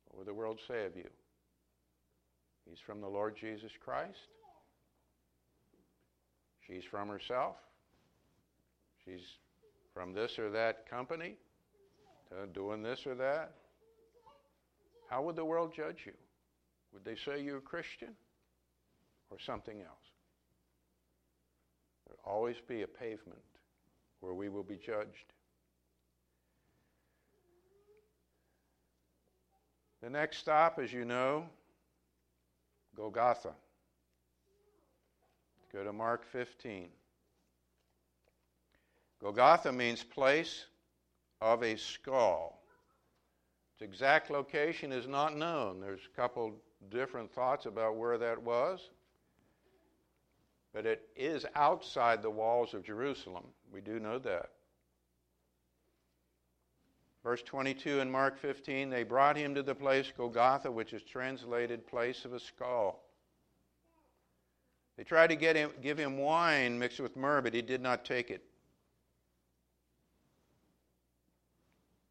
What 0.06 0.18
would 0.18 0.28
the 0.28 0.34
world 0.34 0.60
say 0.68 0.86
of 0.86 0.96
you? 0.96 1.10
He's 2.68 2.80
from 2.80 3.02
the 3.02 3.08
Lord 3.08 3.36
Jesus 3.40 3.72
Christ. 3.84 4.18
She's 6.66 6.84
from 6.84 7.10
herself. 7.10 7.56
She's 9.10 9.38
from 9.94 10.14
this 10.14 10.38
or 10.38 10.52
that 10.52 10.88
company, 10.88 11.36
doing 12.54 12.84
this 12.84 13.08
or 13.08 13.16
that. 13.16 13.54
How 15.10 15.24
would 15.24 15.36
the 15.36 15.46
world 15.46 15.74
judge 15.76 16.04
you? 16.06 16.14
Would 16.94 17.04
they 17.04 17.16
say 17.16 17.42
you're 17.42 17.58
a 17.58 17.62
Christian 17.62 18.10
or 19.32 19.40
something 19.40 19.80
else? 19.82 20.12
There'll 22.06 22.38
always 22.38 22.58
be 22.68 22.84
a 22.84 22.88
pavement 22.88 23.42
where 24.20 24.34
we 24.34 24.50
will 24.50 24.64
be 24.64 24.76
judged. 24.76 25.34
The 30.04 30.10
next 30.10 30.38
stop, 30.38 30.78
as 30.78 30.94
you 30.94 31.04
know, 31.04 31.46
Golgotha. 32.96 33.54
Go 35.74 35.84
to 35.84 35.94
Mark 35.94 36.26
15. 36.32 36.90
Golgotha 39.22 39.72
means 39.72 40.04
place 40.04 40.66
of 41.42 41.64
a 41.64 41.78
skull. 41.78 42.62
Its 43.74 43.82
exact 43.82 44.30
location 44.30 44.92
is 44.92 45.08
not 45.08 45.36
known. 45.36 45.80
There's 45.80 46.08
a 46.12 46.16
couple 46.16 46.54
different 46.90 47.32
thoughts 47.34 47.66
about 47.66 47.98
where 47.98 48.18
that 48.18 48.42
was. 48.42 48.90
But 50.74 50.86
it 50.86 51.10
is 51.16 51.46
outside 51.56 52.22
the 52.22 52.30
walls 52.30 52.74
of 52.74 52.84
Jerusalem. 52.84 53.46
We 53.72 53.82
do 53.82 54.00
know 54.00 54.20
that. 54.20 54.52
Verse 57.24 57.42
22 57.44 58.00
in 58.00 58.10
Mark 58.10 58.40
15 58.40 58.90
they 58.90 59.04
brought 59.04 59.36
him 59.36 59.54
to 59.56 59.64
the 59.64 59.76
place 59.76 60.12
Golgotha, 60.16 60.72
which 60.72 60.94
is 60.94 61.04
translated 61.04 61.86
place 61.86 62.24
of 62.24 62.34
a 62.34 62.40
skull. 62.40 63.04
They 64.96 65.04
tried 65.04 65.28
to 65.28 65.36
get 65.36 65.56
him, 65.56 65.72
give 65.82 65.98
him 65.98 66.18
wine 66.18 66.78
mixed 66.78 67.00
with 67.00 67.16
myrrh, 67.16 67.42
but 67.42 67.54
he 67.54 67.62
did 67.62 67.82
not 67.82 68.06
take 68.06 68.30
it. 68.30 68.44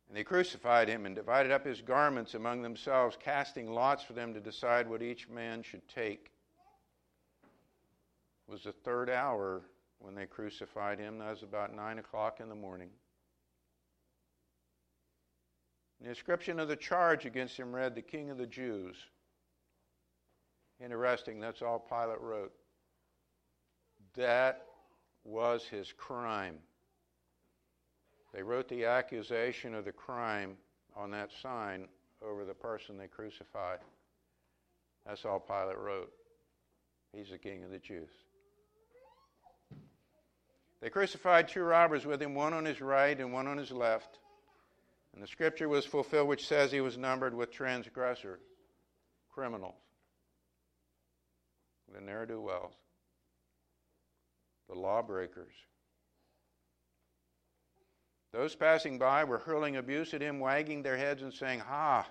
And 0.08 0.16
they 0.16 0.24
crucified 0.24 0.88
him 0.88 1.04
and 1.04 1.14
divided 1.14 1.52
up 1.52 1.66
his 1.66 1.82
garments 1.82 2.34
among 2.34 2.62
themselves, 2.62 3.16
casting 3.20 3.70
lots 3.70 4.02
for 4.02 4.14
them 4.14 4.32
to 4.32 4.40
decide 4.40 4.88
what 4.88 5.02
each 5.02 5.28
man 5.28 5.62
should 5.62 5.86
take. 5.86 6.30
It 8.48 8.52
was 8.52 8.64
the 8.64 8.72
third 8.72 9.10
hour 9.10 9.62
when 9.98 10.14
they 10.14 10.24
crucified 10.24 10.98
him. 10.98 11.18
That 11.18 11.30
was 11.30 11.42
about 11.42 11.74
nine 11.74 11.98
o'clock 11.98 12.40
in 12.40 12.48
the 12.48 12.54
morning. 12.54 12.88
The 16.00 16.08
description 16.08 16.58
of 16.58 16.68
the 16.68 16.76
charge 16.76 17.26
against 17.26 17.56
him 17.56 17.74
read, 17.74 17.94
The 17.94 18.02
King 18.02 18.30
of 18.30 18.38
the 18.38 18.46
Jews. 18.46 18.96
Interesting, 20.82 21.40
that's 21.40 21.60
all 21.60 21.80
Pilate 21.80 22.20
wrote. 22.20 22.52
That 24.14 24.64
was 25.24 25.64
his 25.64 25.92
crime. 25.92 26.58
They 28.32 28.42
wrote 28.42 28.68
the 28.68 28.84
accusation 28.84 29.74
of 29.74 29.84
the 29.84 29.92
crime 29.92 30.56
on 30.96 31.10
that 31.12 31.30
sign 31.42 31.88
over 32.22 32.44
the 32.44 32.54
person 32.54 32.98
they 32.98 33.06
crucified. 33.06 33.78
That's 35.06 35.24
all 35.24 35.40
Pilate 35.40 35.78
wrote. 35.78 36.12
He's 37.12 37.30
the 37.30 37.38
king 37.38 37.64
of 37.64 37.70
the 37.70 37.78
Jews. 37.78 38.10
They 40.80 40.90
crucified 40.90 41.48
two 41.48 41.62
robbers 41.62 42.06
with 42.06 42.22
him, 42.22 42.34
one 42.34 42.52
on 42.52 42.64
his 42.64 42.80
right 42.80 43.18
and 43.18 43.32
one 43.32 43.46
on 43.46 43.56
his 43.56 43.72
left. 43.72 44.18
And 45.14 45.22
the 45.22 45.26
scripture 45.26 45.68
was 45.68 45.84
fulfilled, 45.84 46.28
which 46.28 46.46
says 46.46 46.70
he 46.70 46.80
was 46.80 46.96
numbered 46.96 47.34
with 47.34 47.50
transgressors, 47.50 48.40
criminals, 49.32 49.74
the 51.92 52.00
ne'er 52.00 52.26
do 52.26 52.40
wells, 52.40 52.74
the 54.68 54.78
lawbreakers. 54.78 55.54
Those 58.32 58.54
passing 58.54 58.98
by 58.98 59.24
were 59.24 59.38
hurling 59.38 59.76
abuse 59.76 60.12
at 60.12 60.20
him, 60.20 60.38
wagging 60.38 60.82
their 60.82 60.96
heads 60.96 61.22
and 61.22 61.32
saying, 61.32 61.60
Ha, 61.60 62.08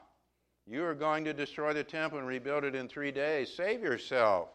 you 0.65 0.83
are 0.83 0.95
going 0.95 1.25
to 1.25 1.33
destroy 1.33 1.73
the 1.73 1.83
temple 1.83 2.17
and 2.17 2.27
rebuild 2.27 2.63
it 2.63 2.75
in 2.75 2.87
three 2.87 3.11
days. 3.11 3.53
Save 3.55 3.81
yourself 3.81 4.49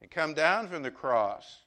and 0.00 0.10
come 0.10 0.34
down 0.34 0.68
from 0.68 0.82
the 0.82 0.90
cross. 0.90 1.60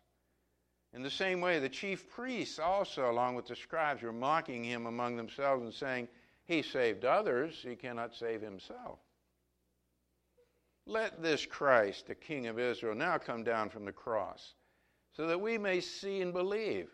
In 0.94 1.04
the 1.04 1.10
same 1.10 1.42
way, 1.42 1.60
the 1.60 1.70
chief 1.70 2.10
priests 2.10 2.60
also, 2.60 3.10
along 3.10 3.36
with 3.36 3.48
the 3.48 3.56
scribes, 3.56 4.02
were 4.02 4.12
mocking 4.12 4.64
him 4.64 4.86
among 4.86 5.16
themselves 5.16 5.64
and 5.64 5.74
saying, 5.74 6.08
He 6.46 6.62
saved 6.62 7.06
others, 7.06 7.60
he 7.62 7.76
cannot 7.76 8.16
save 8.16 8.42
himself. 8.42 9.00
Let 10.86 11.22
this 11.22 11.46
Christ, 11.46 12.08
the 12.08 12.16
King 12.16 12.48
of 12.48 12.60
Israel, 12.60 12.96
now 12.96 13.18
come 13.18 13.44
down 13.44 13.70
from 13.70 13.86
the 13.86 13.92
cross, 13.92 14.54
so 15.12 15.28
that 15.28 15.42
we 15.42 15.58
may 15.58 15.82
see 15.82 16.22
and 16.22 16.32
believe. 16.32 16.90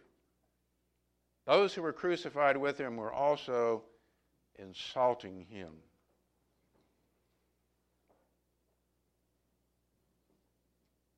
Those 1.45 1.73
who 1.73 1.81
were 1.81 1.93
crucified 1.93 2.57
with 2.57 2.77
him 2.77 2.95
were 2.95 3.11
also 3.11 3.83
insulting 4.55 5.45
him. 5.49 5.71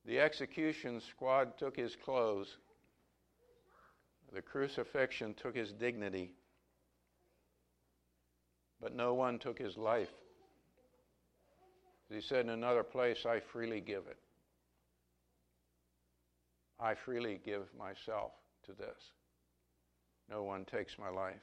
The 0.05 0.19
execution 0.19 1.01
squad 1.01 1.57
took 1.57 1.75
his 1.75 1.95
clothes. 1.95 2.57
The 4.33 4.41
crucifixion 4.41 5.33
took 5.33 5.55
his 5.55 5.71
dignity. 5.71 6.31
But 8.81 8.95
no 8.95 9.13
one 9.13 9.39
took 9.39 9.57
his 9.57 9.77
life. 9.77 10.11
He 12.09 12.21
said 12.21 12.41
in 12.41 12.49
another 12.49 12.83
place, 12.83 13.25
I 13.25 13.39
freely 13.39 13.81
give 13.81 14.05
it. 14.07 14.17
I 16.79 16.93
freely 16.93 17.39
give 17.43 17.63
myself 17.77 18.31
to 18.65 18.73
this. 18.73 19.14
No 20.29 20.43
one 20.43 20.65
takes 20.65 20.97
my 20.97 21.09
life. 21.09 21.35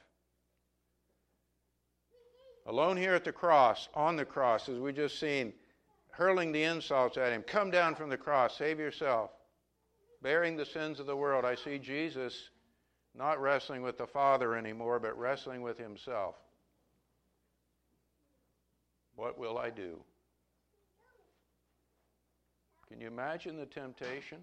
Alone 2.65 2.97
here 2.97 3.13
at 3.13 3.23
the 3.23 3.31
cross, 3.31 3.89
on 3.93 4.15
the 4.15 4.25
cross, 4.25 4.69
as 4.69 4.79
we 4.79 4.93
just 4.93 5.19
seen, 5.19 5.53
hurling 6.11 6.51
the 6.51 6.63
insults 6.63 7.17
at 7.17 7.31
him. 7.31 7.43
Come 7.43 7.71
down 7.71 7.95
from 7.95 8.09
the 8.09 8.17
cross, 8.17 8.57
save 8.57 8.79
yourself. 8.79 9.31
Bearing 10.21 10.55
the 10.55 10.65
sins 10.65 10.99
of 10.99 11.05
the 11.05 11.15
world. 11.15 11.43
I 11.43 11.55
see 11.55 11.77
Jesus 11.77 12.49
not 13.15 13.41
wrestling 13.41 13.81
with 13.81 13.97
the 13.97 14.07
Father 14.07 14.55
anymore, 14.55 14.99
but 14.99 15.17
wrestling 15.17 15.61
with 15.61 15.77
himself. 15.77 16.35
What 19.15 19.37
will 19.37 19.57
I 19.57 19.69
do? 19.69 19.99
Can 22.87 23.01
you 23.01 23.07
imagine 23.07 23.57
the 23.57 23.65
temptation? 23.65 24.39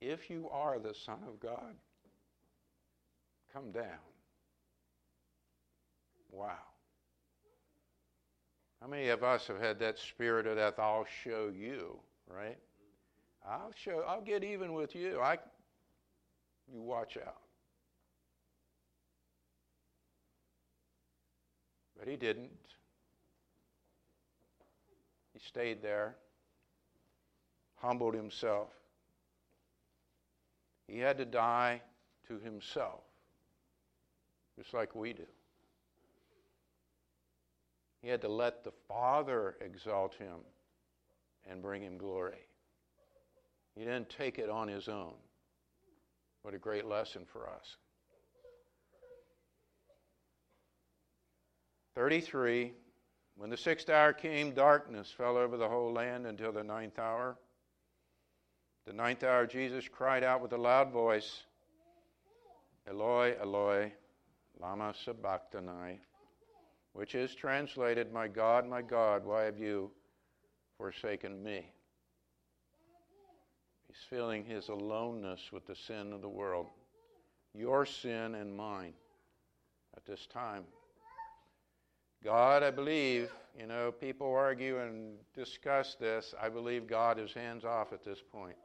If 0.00 0.28
you 0.28 0.48
are 0.50 0.78
the 0.78 0.94
Son 0.94 1.18
of 1.26 1.40
God, 1.40 1.74
come 3.56 3.70
down. 3.70 3.84
Wow. 6.30 6.58
How 8.82 8.86
many 8.86 9.08
of 9.08 9.24
us 9.24 9.46
have 9.46 9.58
had 9.58 9.78
that 9.78 9.98
spirit 9.98 10.46
of 10.46 10.56
death? 10.56 10.74
I'll 10.78 11.06
show 11.24 11.50
you, 11.56 11.98
right? 12.28 12.58
I'll 13.48 13.72
show 13.74 14.04
I'll 14.06 14.20
get 14.20 14.44
even 14.44 14.74
with 14.74 14.94
you. 14.94 15.20
I 15.20 15.38
you 16.70 16.82
watch 16.82 17.16
out. 17.16 17.38
But 21.98 22.08
he 22.08 22.16
didn't. 22.16 22.50
He 25.32 25.38
stayed 25.38 25.82
there, 25.82 26.16
humbled 27.76 28.14
himself. 28.14 28.68
He 30.88 30.98
had 30.98 31.16
to 31.16 31.24
die 31.24 31.80
to 32.28 32.38
himself 32.38 33.05
just 34.56 34.72
like 34.74 34.94
we 34.94 35.12
do. 35.12 35.26
He 38.02 38.08
had 38.08 38.20
to 38.22 38.28
let 38.28 38.64
the 38.64 38.72
Father 38.88 39.56
exalt 39.60 40.14
him 40.14 40.38
and 41.48 41.62
bring 41.62 41.82
him 41.82 41.98
glory. 41.98 42.46
He 43.74 43.84
didn't 43.84 44.08
take 44.08 44.38
it 44.38 44.48
on 44.48 44.68
his 44.68 44.88
own. 44.88 45.14
What 46.42 46.54
a 46.54 46.58
great 46.58 46.86
lesson 46.86 47.22
for 47.30 47.48
us. 47.48 47.76
33 51.96 52.72
When 53.36 53.50
the 53.50 53.56
sixth 53.56 53.90
hour 53.90 54.12
came, 54.12 54.52
darkness 54.52 55.10
fell 55.10 55.36
over 55.36 55.56
the 55.56 55.68
whole 55.68 55.92
land 55.92 56.26
until 56.26 56.52
the 56.52 56.62
ninth 56.62 56.98
hour. 56.98 57.36
The 58.86 58.92
ninth 58.92 59.24
hour, 59.24 59.46
Jesus 59.46 59.88
cried 59.88 60.22
out 60.22 60.40
with 60.40 60.52
a 60.52 60.56
loud 60.56 60.92
voice, 60.92 61.42
Eloi, 62.88 63.34
Eloi, 63.40 63.92
Lama 64.60 64.94
Sabachthani, 65.04 66.00
which 66.92 67.14
is 67.14 67.34
translated, 67.34 68.12
My 68.12 68.28
God, 68.28 68.68
my 68.68 68.82
God, 68.82 69.24
why 69.24 69.42
have 69.42 69.58
you 69.58 69.90
forsaken 70.78 71.42
me? 71.42 71.70
He's 73.86 73.96
feeling 74.08 74.44
his 74.44 74.68
aloneness 74.68 75.50
with 75.52 75.66
the 75.66 75.76
sin 75.76 76.12
of 76.12 76.22
the 76.22 76.28
world, 76.28 76.66
your 77.54 77.86
sin 77.86 78.34
and 78.34 78.56
mine 78.56 78.94
at 79.96 80.04
this 80.04 80.26
time. 80.26 80.64
God, 82.24 82.62
I 82.62 82.70
believe, 82.70 83.30
you 83.58 83.66
know, 83.66 83.92
people 83.92 84.32
argue 84.32 84.80
and 84.80 85.16
discuss 85.34 85.94
this. 85.94 86.34
I 86.40 86.48
believe 86.48 86.86
God 86.86 87.18
is 87.18 87.32
hands 87.32 87.64
off 87.64 87.92
at 87.92 88.04
this 88.04 88.18
point 88.32 88.56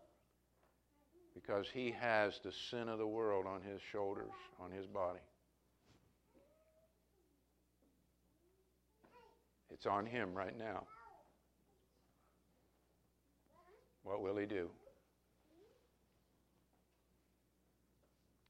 because 1.34 1.68
he 1.72 1.92
has 1.92 2.40
the 2.44 2.52
sin 2.52 2.90
of 2.90 2.98
the 2.98 3.08
world 3.08 3.46
on 3.46 3.62
his 3.62 3.82
shoulders, 3.82 4.32
on 4.60 4.72
his 4.72 4.86
body. 4.88 5.20
It's 9.74 9.86
on 9.86 10.06
him 10.06 10.34
right 10.34 10.58
now. 10.58 10.84
What 14.04 14.22
will 14.22 14.38
he 14.38 14.46
do? 14.46 14.70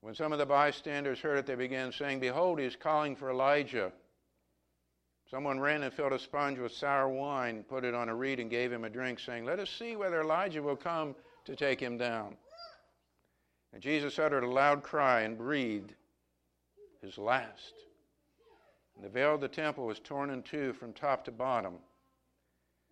When 0.01 0.15
some 0.15 0.33
of 0.33 0.39
the 0.39 0.45
bystanders 0.45 1.19
heard 1.19 1.37
it, 1.37 1.45
they 1.45 1.55
began 1.55 1.91
saying, 1.91 2.19
Behold, 2.19 2.59
he 2.59 2.65
is 2.65 2.75
calling 2.75 3.15
for 3.15 3.29
Elijah. 3.29 3.91
Someone 5.29 5.59
ran 5.59 5.83
and 5.83 5.93
filled 5.93 6.13
a 6.13 6.19
sponge 6.19 6.57
with 6.57 6.71
sour 6.71 7.07
wine, 7.07 7.63
put 7.69 7.85
it 7.85 7.93
on 7.93 8.09
a 8.09 8.15
reed, 8.15 8.39
and 8.39 8.49
gave 8.49 8.71
him 8.71 8.83
a 8.83 8.89
drink, 8.89 9.19
saying, 9.19 9.45
Let 9.45 9.59
us 9.59 9.69
see 9.69 9.95
whether 9.95 10.21
Elijah 10.21 10.63
will 10.63 10.75
come 10.75 11.15
to 11.45 11.55
take 11.55 11.79
him 11.79 11.97
down. 11.97 12.35
And 13.73 13.81
Jesus 13.81 14.19
uttered 14.19 14.43
a 14.43 14.49
loud 14.49 14.83
cry 14.83 15.21
and 15.21 15.37
breathed 15.37 15.93
his 17.01 17.17
last. 17.17 17.73
And 19.01 19.09
the 19.09 19.13
veil 19.13 19.33
of 19.33 19.41
the 19.41 19.47
temple 19.47 19.87
was 19.87 19.97
torn 19.97 20.29
in 20.29 20.43
two 20.43 20.73
from 20.73 20.93
top 20.93 21.25
to 21.25 21.31
bottom. 21.31 21.73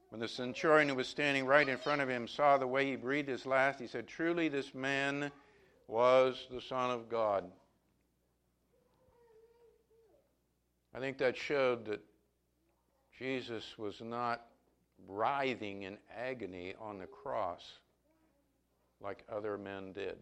When 0.10 0.20
the 0.20 0.28
centurion 0.28 0.90
who 0.90 0.96
was 0.96 1.08
standing 1.08 1.46
right 1.46 1.70
in 1.70 1.78
front 1.78 2.02
of 2.02 2.10
him 2.10 2.28
saw 2.28 2.58
the 2.58 2.66
way 2.66 2.88
he 2.88 2.96
breathed 2.96 3.30
his 3.30 3.46
last, 3.46 3.80
he 3.80 3.86
said, 3.86 4.08
Truly, 4.08 4.50
this 4.50 4.74
man 4.74 5.32
was 5.88 6.48
the 6.50 6.62
Son 6.62 6.90
of 6.90 7.10
God. 7.10 7.44
I 10.96 11.00
think 11.00 11.20
that 11.20 11.38
showed 11.38 11.86
that 11.86 12.02
Jesus 13.16 13.78
was 13.78 14.02
not 14.02 14.48
writhing 15.08 15.84
in 15.84 16.00
agony 16.18 16.74
on 16.82 16.98
the 16.98 17.06
cross 17.06 17.62
like 19.00 19.24
other 19.32 19.60
men 19.60 19.94
did. 19.94 20.18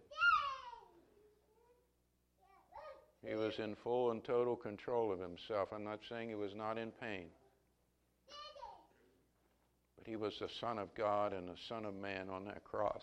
He 3.26 3.34
was 3.34 3.58
in 3.58 3.74
full 3.74 4.10
and 4.10 4.22
total 4.22 4.56
control 4.56 5.12
of 5.12 5.18
himself. 5.18 5.70
I'm 5.72 5.84
not 5.84 6.00
saying 6.08 6.28
he 6.28 6.34
was 6.34 6.54
not 6.54 6.78
in 6.78 6.90
pain. 6.92 7.26
But 9.96 10.06
he 10.06 10.16
was 10.16 10.38
the 10.38 10.48
Son 10.48 10.78
of 10.78 10.94
God 10.94 11.32
and 11.32 11.48
the 11.48 11.56
Son 11.68 11.84
of 11.84 11.94
Man 11.94 12.30
on 12.30 12.44
that 12.44 12.62
cross. 12.64 13.02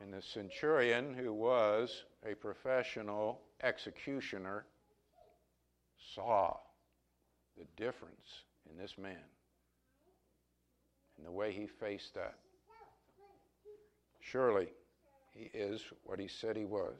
And 0.00 0.12
the 0.12 0.22
centurion, 0.22 1.12
who 1.12 1.32
was 1.32 2.04
a 2.24 2.34
professional 2.34 3.40
executioner, 3.62 4.64
saw 6.14 6.56
the 7.58 7.66
difference 7.76 8.44
in 8.70 8.78
this 8.78 8.96
man 8.96 9.16
and 11.16 11.26
the 11.26 11.32
way 11.32 11.52
he 11.52 11.66
faced 11.66 12.14
that. 12.14 12.36
Surely 14.20 14.68
he 15.32 15.50
is 15.52 15.82
what 16.04 16.20
he 16.20 16.28
said 16.28 16.56
he 16.56 16.64
was. 16.64 16.96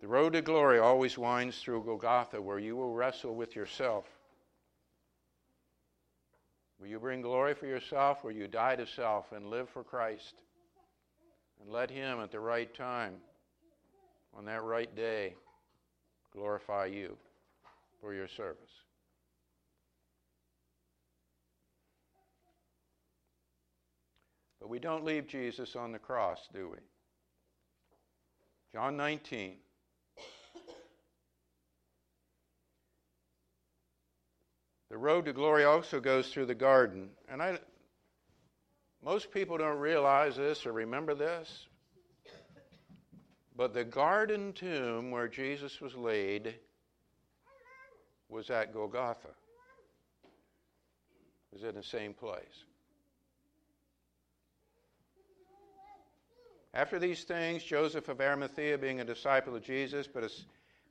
The 0.00 0.06
road 0.06 0.34
to 0.34 0.42
glory 0.42 0.78
always 0.78 1.18
winds 1.18 1.58
through 1.58 1.82
Golgotha, 1.82 2.40
where 2.40 2.60
you 2.60 2.76
will 2.76 2.94
wrestle 2.94 3.34
with 3.34 3.56
yourself. 3.56 4.04
Will 6.78 6.86
you 6.86 7.00
bring 7.00 7.20
glory 7.20 7.54
for 7.54 7.66
yourself? 7.66 8.22
Will 8.22 8.30
you 8.30 8.46
die 8.46 8.76
to 8.76 8.86
self 8.86 9.32
and 9.32 9.50
live 9.50 9.68
for 9.68 9.82
Christ? 9.82 10.34
And 11.60 11.72
let 11.72 11.90
Him 11.90 12.20
at 12.20 12.30
the 12.30 12.38
right 12.38 12.72
time, 12.72 13.14
on 14.36 14.44
that 14.44 14.62
right 14.62 14.94
day, 14.94 15.34
glorify 16.32 16.86
you 16.86 17.16
for 18.00 18.14
your 18.14 18.28
service. 18.28 18.70
But 24.60 24.68
we 24.68 24.78
don't 24.78 25.04
leave 25.04 25.26
Jesus 25.26 25.74
on 25.74 25.90
the 25.90 25.98
cross, 25.98 26.48
do 26.52 26.68
we? 26.68 26.78
John 28.72 28.96
19. 28.96 29.56
The 34.98 35.04
road 35.04 35.26
to 35.26 35.32
glory 35.32 35.62
also 35.62 36.00
goes 36.00 36.28
through 36.32 36.46
the 36.46 36.56
garden. 36.56 37.10
And 37.28 37.40
I, 37.40 37.60
most 39.00 39.30
people 39.30 39.56
don't 39.56 39.78
realize 39.78 40.34
this 40.34 40.66
or 40.66 40.72
remember 40.72 41.14
this. 41.14 41.68
But 43.54 43.74
the 43.74 43.84
garden 43.84 44.52
tomb 44.54 45.12
where 45.12 45.28
Jesus 45.28 45.80
was 45.80 45.94
laid 45.94 46.52
was 48.28 48.50
at 48.50 48.74
Golgotha. 48.74 49.28
It 51.52 51.52
was 51.52 51.62
in 51.62 51.76
the 51.76 51.84
same 51.84 52.12
place. 52.12 52.64
After 56.74 56.98
these 56.98 57.22
things, 57.22 57.62
Joseph 57.62 58.08
of 58.08 58.20
Arimathea, 58.20 58.78
being 58.78 59.00
a 59.00 59.04
disciple 59.04 59.54
of 59.54 59.62
Jesus, 59.62 60.08
but 60.08 60.24
a 60.24 60.30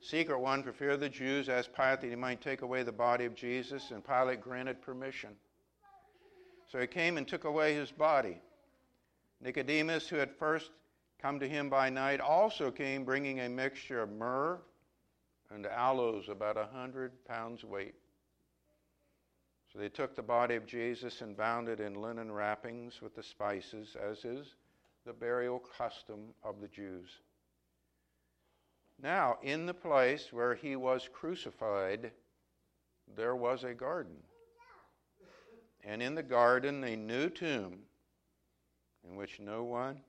secret 0.00 0.38
one 0.38 0.62
for 0.62 0.72
fear 0.72 0.90
of 0.90 1.00
the 1.00 1.08
Jews, 1.08 1.48
asked 1.48 1.74
Pilate 1.74 2.00
that 2.00 2.10
he 2.10 2.16
might 2.16 2.40
take 2.40 2.62
away 2.62 2.82
the 2.82 2.92
body 2.92 3.24
of 3.24 3.34
Jesus, 3.34 3.90
and 3.90 4.04
Pilate 4.04 4.40
granted 4.40 4.80
permission. 4.80 5.30
So 6.70 6.78
he 6.78 6.86
came 6.86 7.16
and 7.16 7.26
took 7.26 7.44
away 7.44 7.74
his 7.74 7.90
body. 7.90 8.40
Nicodemus, 9.40 10.08
who 10.08 10.16
had 10.16 10.30
first 10.30 10.70
come 11.20 11.40
to 11.40 11.48
him 11.48 11.68
by 11.68 11.90
night, 11.90 12.20
also 12.20 12.70
came 12.70 13.04
bringing 13.04 13.40
a 13.40 13.48
mixture 13.48 14.02
of 14.02 14.10
myrrh 14.10 14.58
and 15.50 15.66
aloes, 15.66 16.28
about 16.28 16.56
a 16.56 16.66
hundred 16.66 17.12
pounds 17.24 17.64
weight. 17.64 17.94
So 19.72 19.78
they 19.78 19.88
took 19.88 20.14
the 20.14 20.22
body 20.22 20.54
of 20.54 20.66
Jesus 20.66 21.20
and 21.20 21.36
bound 21.36 21.68
it 21.68 21.80
in 21.80 21.94
linen 21.94 22.30
wrappings 22.30 23.00
with 23.00 23.14
the 23.14 23.22
spices, 23.22 23.96
as 24.00 24.24
is 24.24 24.54
the 25.06 25.12
burial 25.12 25.58
custom 25.58 26.34
of 26.44 26.60
the 26.60 26.68
Jews. 26.68 27.08
Now, 29.00 29.38
in 29.42 29.66
the 29.66 29.74
place 29.74 30.32
where 30.32 30.54
he 30.54 30.74
was 30.74 31.08
crucified, 31.12 32.10
there 33.16 33.36
was 33.36 33.64
a 33.64 33.74
garden. 33.74 34.16
And 35.84 36.02
in 36.02 36.14
the 36.14 36.22
garden, 36.22 36.82
a 36.82 36.96
new 36.96 37.30
tomb 37.30 37.78
in 39.08 39.16
which 39.16 39.38
no 39.38 39.64
one 39.64 40.00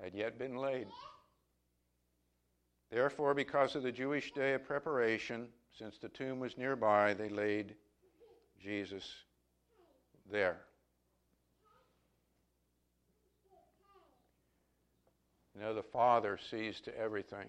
had 0.00 0.14
yet 0.14 0.38
been 0.38 0.56
laid. 0.56 0.86
Therefore, 2.90 3.34
because 3.34 3.74
of 3.74 3.82
the 3.82 3.90
Jewish 3.90 4.32
day 4.32 4.54
of 4.54 4.64
preparation, 4.64 5.48
since 5.76 5.98
the 5.98 6.08
tomb 6.08 6.38
was 6.38 6.56
nearby, 6.56 7.14
they 7.14 7.28
laid 7.28 7.74
Jesus 8.62 9.12
there. 10.30 10.65
You 15.56 15.62
know, 15.62 15.74
the 15.74 15.82
Father 15.82 16.38
sees 16.50 16.80
to 16.82 16.98
everything. 16.98 17.46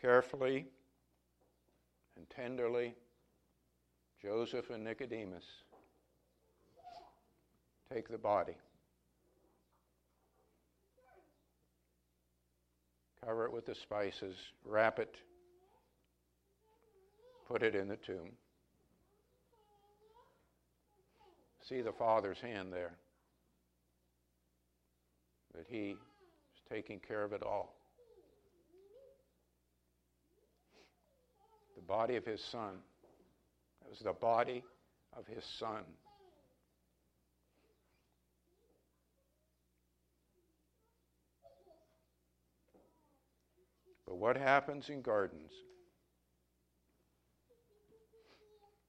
Carefully 0.00 0.64
and 2.16 2.30
tenderly, 2.30 2.94
Joseph 4.22 4.70
and 4.70 4.82
Nicodemus 4.82 5.44
take 7.92 8.08
the 8.08 8.16
body, 8.16 8.54
cover 13.22 13.44
it 13.44 13.52
with 13.52 13.66
the 13.66 13.74
spices, 13.74 14.36
wrap 14.64 14.98
it, 14.98 15.16
put 17.46 17.62
it 17.62 17.74
in 17.74 17.88
the 17.88 17.96
tomb. 17.96 18.30
See 21.68 21.82
the 21.82 21.92
Father's 21.92 22.40
hand 22.40 22.72
there. 22.72 22.92
That 25.54 25.66
He 25.68 25.90
is 25.90 26.62
taking 26.70 26.98
care 26.98 27.22
of 27.24 27.34
it 27.34 27.42
all. 27.42 27.74
The 31.76 31.82
body 31.82 32.16
of 32.16 32.24
His 32.24 32.42
Son. 32.42 32.78
It 33.84 33.90
was 33.90 33.98
the 33.98 34.14
body 34.14 34.64
of 35.14 35.26
His 35.26 35.44
Son. 35.44 35.82
But 44.06 44.16
what 44.16 44.38
happens 44.38 44.88
in 44.88 45.02
gardens? 45.02 45.52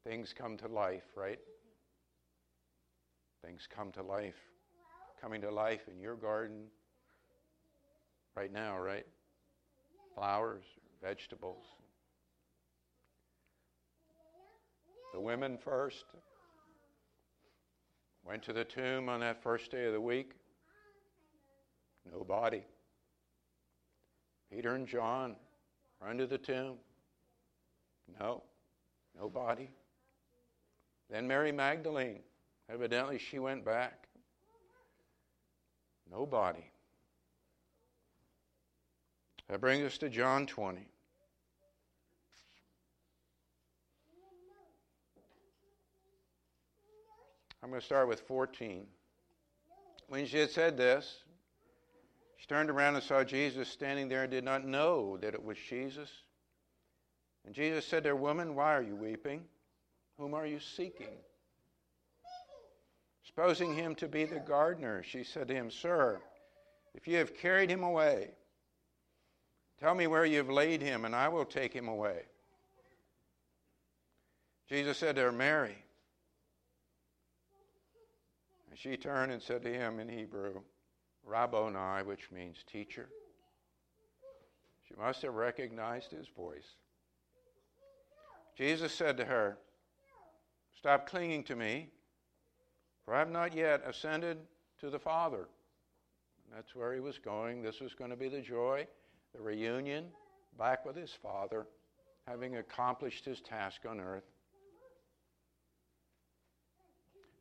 Things 0.05 0.33
come 0.33 0.55
to 0.57 0.69
life, 0.69 1.03
right? 1.17 1.39
Things 3.43 3.67
come 3.73 3.91
to 3.93 4.03
life. 4.03 4.35
Coming 5.21 5.41
to 5.41 5.51
life 5.51 5.81
in 5.91 5.99
your 5.99 6.15
garden 6.15 6.65
right 8.35 8.51
now, 8.51 8.79
right? 8.79 9.05
Flowers, 10.15 10.63
vegetables. 11.01 11.65
The 15.13 15.19
women 15.19 15.57
first 15.57 16.05
went 18.23 18.43
to 18.43 18.53
the 18.53 18.63
tomb 18.63 19.09
on 19.09 19.19
that 19.21 19.41
first 19.41 19.71
day 19.71 19.85
of 19.85 19.93
the 19.93 20.01
week. 20.01 20.33
No 22.11 22.23
body. 22.23 22.63
Peter 24.51 24.75
and 24.75 24.87
John 24.87 25.35
run 26.01 26.17
to 26.17 26.27
the 26.27 26.37
tomb. 26.37 26.75
No, 28.19 28.43
no 29.19 29.29
body. 29.29 29.69
Then 31.09 31.27
Mary 31.27 31.51
Magdalene, 31.51 32.21
evidently 32.71 33.17
she 33.17 33.39
went 33.39 33.65
back. 33.65 34.07
No 36.11 36.25
body. 36.25 36.71
That 39.47 39.61
brings 39.61 39.85
us 39.85 39.97
to 39.99 40.09
John 40.09 40.45
20. 40.45 40.87
I'm 47.61 47.69
going 47.69 47.81
to 47.81 47.85
start 47.85 48.07
with 48.07 48.21
14. 48.21 48.85
When 50.07 50.25
she 50.25 50.37
had 50.37 50.49
said 50.49 50.77
this, 50.77 51.23
she 52.37 52.47
turned 52.47 52.69
around 52.69 52.95
and 52.95 53.03
saw 53.03 53.23
Jesus 53.23 53.67
standing 53.67 54.07
there 54.07 54.23
and 54.23 54.31
did 54.31 54.43
not 54.43 54.65
know 54.65 55.17
that 55.17 55.33
it 55.33 55.43
was 55.43 55.57
Jesus. 55.57 56.09
And 57.45 57.53
Jesus 57.53 57.85
said 57.85 58.03
to 58.03 58.09
her, 58.09 58.15
Woman, 58.15 58.55
why 58.55 58.75
are 58.75 58.81
you 58.81 58.95
weeping? 58.95 59.43
Whom 60.17 60.33
are 60.33 60.45
you 60.45 60.59
seeking? 60.59 61.17
Supposing 63.29 63.75
him 63.75 63.93
to 63.95 64.07
be 64.07 64.25
the 64.25 64.39
gardener, 64.39 65.03
she 65.03 65.23
said 65.23 65.47
to 65.49 65.53
him, 65.53 65.69
Sir, 65.69 66.19
if 66.95 67.07
you 67.07 67.17
have 67.17 67.37
carried 67.37 67.69
him 67.69 67.83
away, 67.83 68.31
tell 69.79 69.93
me 69.93 70.07
where 70.07 70.25
you 70.25 70.37
have 70.37 70.49
laid 70.49 70.81
him, 70.81 71.05
and 71.05 71.15
I 71.15 71.29
will 71.29 71.45
take 71.45 71.71
him 71.71 71.87
away. 71.87 72.23
Jesus 74.67 74.97
said 74.97 75.15
to 75.15 75.21
her, 75.21 75.31
Mary. 75.31 75.77
And 78.71 78.79
she 78.79 78.97
turned 78.97 79.31
and 79.31 79.41
said 79.41 79.61
to 79.61 79.71
him 79.71 79.99
in 79.99 80.09
Hebrew, 80.09 80.61
Rabboni, 81.23 82.03
which 82.03 82.31
means 82.31 82.57
teacher. 82.65 83.09
She 84.87 84.95
must 84.95 85.21
have 85.21 85.35
recognized 85.35 86.09
his 86.09 86.27
voice. 86.35 86.75
Jesus 88.57 88.91
said 88.91 89.17
to 89.17 89.25
her, 89.25 89.59
Stop 90.75 91.07
clinging 91.07 91.43
to 91.43 91.55
me, 91.55 91.89
for 93.09 93.15
I 93.15 93.19
have 93.19 93.31
not 93.31 93.55
yet 93.55 93.81
ascended 93.87 94.37
to 94.79 94.91
the 94.91 94.99
Father. 94.99 95.47
That's 96.53 96.75
where 96.75 96.93
he 96.93 96.99
was 96.99 97.17
going. 97.17 97.63
This 97.63 97.79
was 97.79 97.95
going 97.95 98.11
to 98.11 98.15
be 98.15 98.29
the 98.29 98.39
joy, 98.39 98.85
the 99.35 99.41
reunion 99.41 100.05
back 100.59 100.85
with 100.85 100.95
his 100.95 101.09
Father, 101.11 101.65
having 102.27 102.57
accomplished 102.57 103.25
his 103.25 103.41
task 103.41 103.81
on 103.89 103.99
earth. 103.99 104.25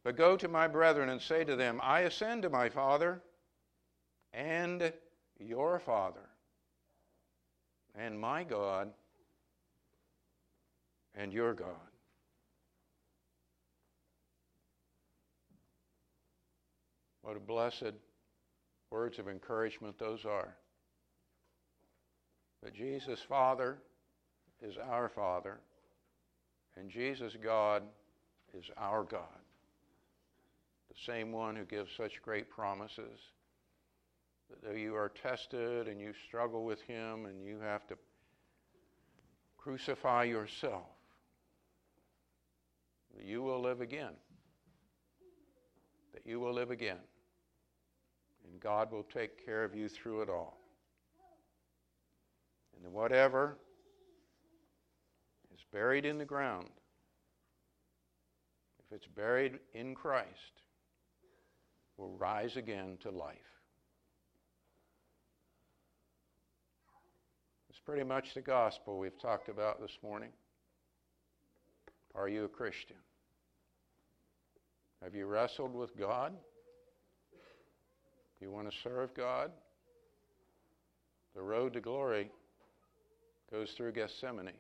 But 0.05 0.17
go 0.17 0.39
to 0.39 0.49
my 0.49 0.69
brethren 0.69 1.11
and 1.11 1.21
say 1.21 1.45
to 1.45 1.55
them, 1.55 1.81
I 1.83 2.01
ascend 2.01 2.45
to 2.45 2.49
my 2.49 2.71
Father 2.71 3.21
and 4.33 4.91
your 5.39 5.81
Father, 5.81 6.31
and 7.95 8.19
my 8.19 8.43
God, 8.43 8.89
and 11.15 11.31
your 11.31 11.53
God. 11.53 11.88
What 17.29 17.37
a 17.37 17.41
blessed 17.41 17.93
words 18.91 19.19
of 19.19 19.29
encouragement 19.29 19.99
those 19.99 20.25
are. 20.25 20.57
But 22.63 22.73
Jesus' 22.73 23.21
Father 23.21 23.77
is 24.63 24.79
our 24.79 25.11
Father, 25.11 25.61
and 26.75 26.89
Jesus' 26.89 27.37
God 27.45 27.83
is 28.57 28.65
our 28.79 29.05
God. 29.05 29.43
The 30.89 30.95
same 31.05 31.31
one 31.31 31.55
who 31.55 31.67
gives 31.67 31.93
such 31.95 32.23
great 32.23 32.49
promises 32.49 33.21
that 34.49 34.63
though 34.63 34.79
you 34.79 34.97
are 34.97 35.11
tested 35.11 35.87
and 35.87 36.01
you 36.01 36.15
struggle 36.27 36.65
with 36.65 36.81
Him 36.81 37.27
and 37.27 37.45
you 37.45 37.59
have 37.61 37.87
to 37.89 37.99
crucify 39.59 40.25
yourself, 40.25 40.87
that 43.15 43.27
you 43.27 43.43
will 43.43 43.61
live 43.61 43.83
again. 43.83 44.15
That 46.15 46.27
you 46.27 46.41
will 46.41 46.55
live 46.55 46.71
again. 46.71 46.97
God 48.61 48.93
will 48.93 49.05
take 49.05 49.45
care 49.45 49.65
of 49.65 49.75
you 49.75 49.89
through 49.89 50.23
it 50.23 50.29
all. 50.29 50.59
And 52.85 52.93
whatever 52.93 53.57
is 55.55 55.61
buried 55.73 56.05
in 56.05 56.19
the 56.19 56.25
ground, 56.25 56.69
if 58.79 58.97
it's 58.97 59.07
buried 59.07 59.59
in 59.75 59.95
Christ, 59.95 60.63
will 61.97 62.11
rise 62.13 62.57
again 62.57 62.97
to 63.01 63.11
life. 63.11 63.37
It's 67.69 67.81
pretty 67.81 68.05
much 68.05 68.35
the 68.35 68.41
gospel 68.41 68.99
we've 68.99 69.21
talked 69.21 69.49
about 69.49 69.81
this 69.81 69.99
morning. 70.03 70.31
Are 72.15 72.29
you 72.29 72.45
a 72.45 72.49
Christian? 72.49 72.97
Have 75.03 75.15
you 75.15 75.27
wrestled 75.27 75.75
with 75.75 75.97
God? 75.97 76.33
You 78.41 78.51
want 78.51 78.71
to 78.71 78.77
serve 78.83 79.15
God? 79.15 79.51
The 81.35 81.43
road 81.43 81.73
to 81.75 81.81
glory 81.81 82.31
goes 83.51 83.73
through 83.73 83.93
Gethsemane. 83.93 84.53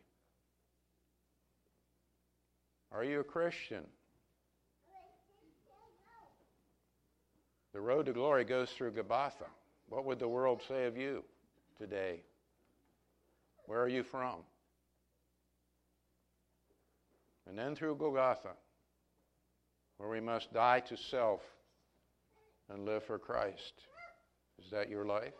Are 2.92 3.04
you 3.04 3.20
a 3.20 3.24
Christian? 3.24 3.84
The 7.72 7.80
road 7.80 8.06
to 8.06 8.12
glory 8.12 8.44
goes 8.44 8.70
through 8.70 8.92
Golgotha. 8.92 9.44
What 9.88 10.04
would 10.04 10.18
the 10.18 10.28
world 10.28 10.62
say 10.66 10.86
of 10.86 10.96
you 10.96 11.24
today? 11.78 12.22
Where 13.66 13.80
are 13.80 13.88
you 13.88 14.02
from? 14.02 14.36
And 17.46 17.58
then 17.58 17.74
through 17.74 17.96
Golgotha, 17.96 18.50
where 19.98 20.08
we 20.08 20.20
must 20.20 20.52
die 20.52 20.80
to 20.80 20.96
self 20.96 21.40
and 22.70 22.84
live 22.84 23.04
for 23.04 23.18
Christ. 23.18 23.72
Is 24.62 24.70
that 24.70 24.90
your 24.90 25.04
life? 25.04 25.34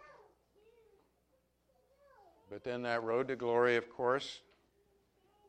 But 2.50 2.64
then 2.64 2.82
that 2.82 3.02
road 3.02 3.28
to 3.28 3.36
glory, 3.36 3.76
of 3.76 3.90
course, 3.90 4.40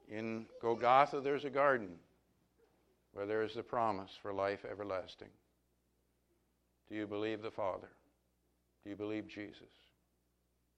in 0.10 0.48
Golgotha 0.62 1.22
there's 1.22 1.46
a 1.46 1.50
garden 1.50 1.92
where 3.14 3.26
there 3.26 3.44
is 3.44 3.54
the 3.54 3.64
promise 3.64 4.12
for 4.22 4.34
life 4.34 4.66
everlasting. 4.70 5.30
Do 6.90 6.96
you 6.96 7.08
believe 7.08 7.42
the 7.42 7.52
Father? 7.52 7.90
Do 8.84 8.90
you 8.90 8.96
believe 8.96 9.28
Jesus? 9.28 9.70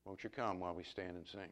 Won't 0.06 0.24
you 0.24 0.30
come 0.30 0.60
while 0.60 0.74
we 0.74 0.84
stand 0.84 1.16
and 1.16 1.28
sing? 1.28 1.50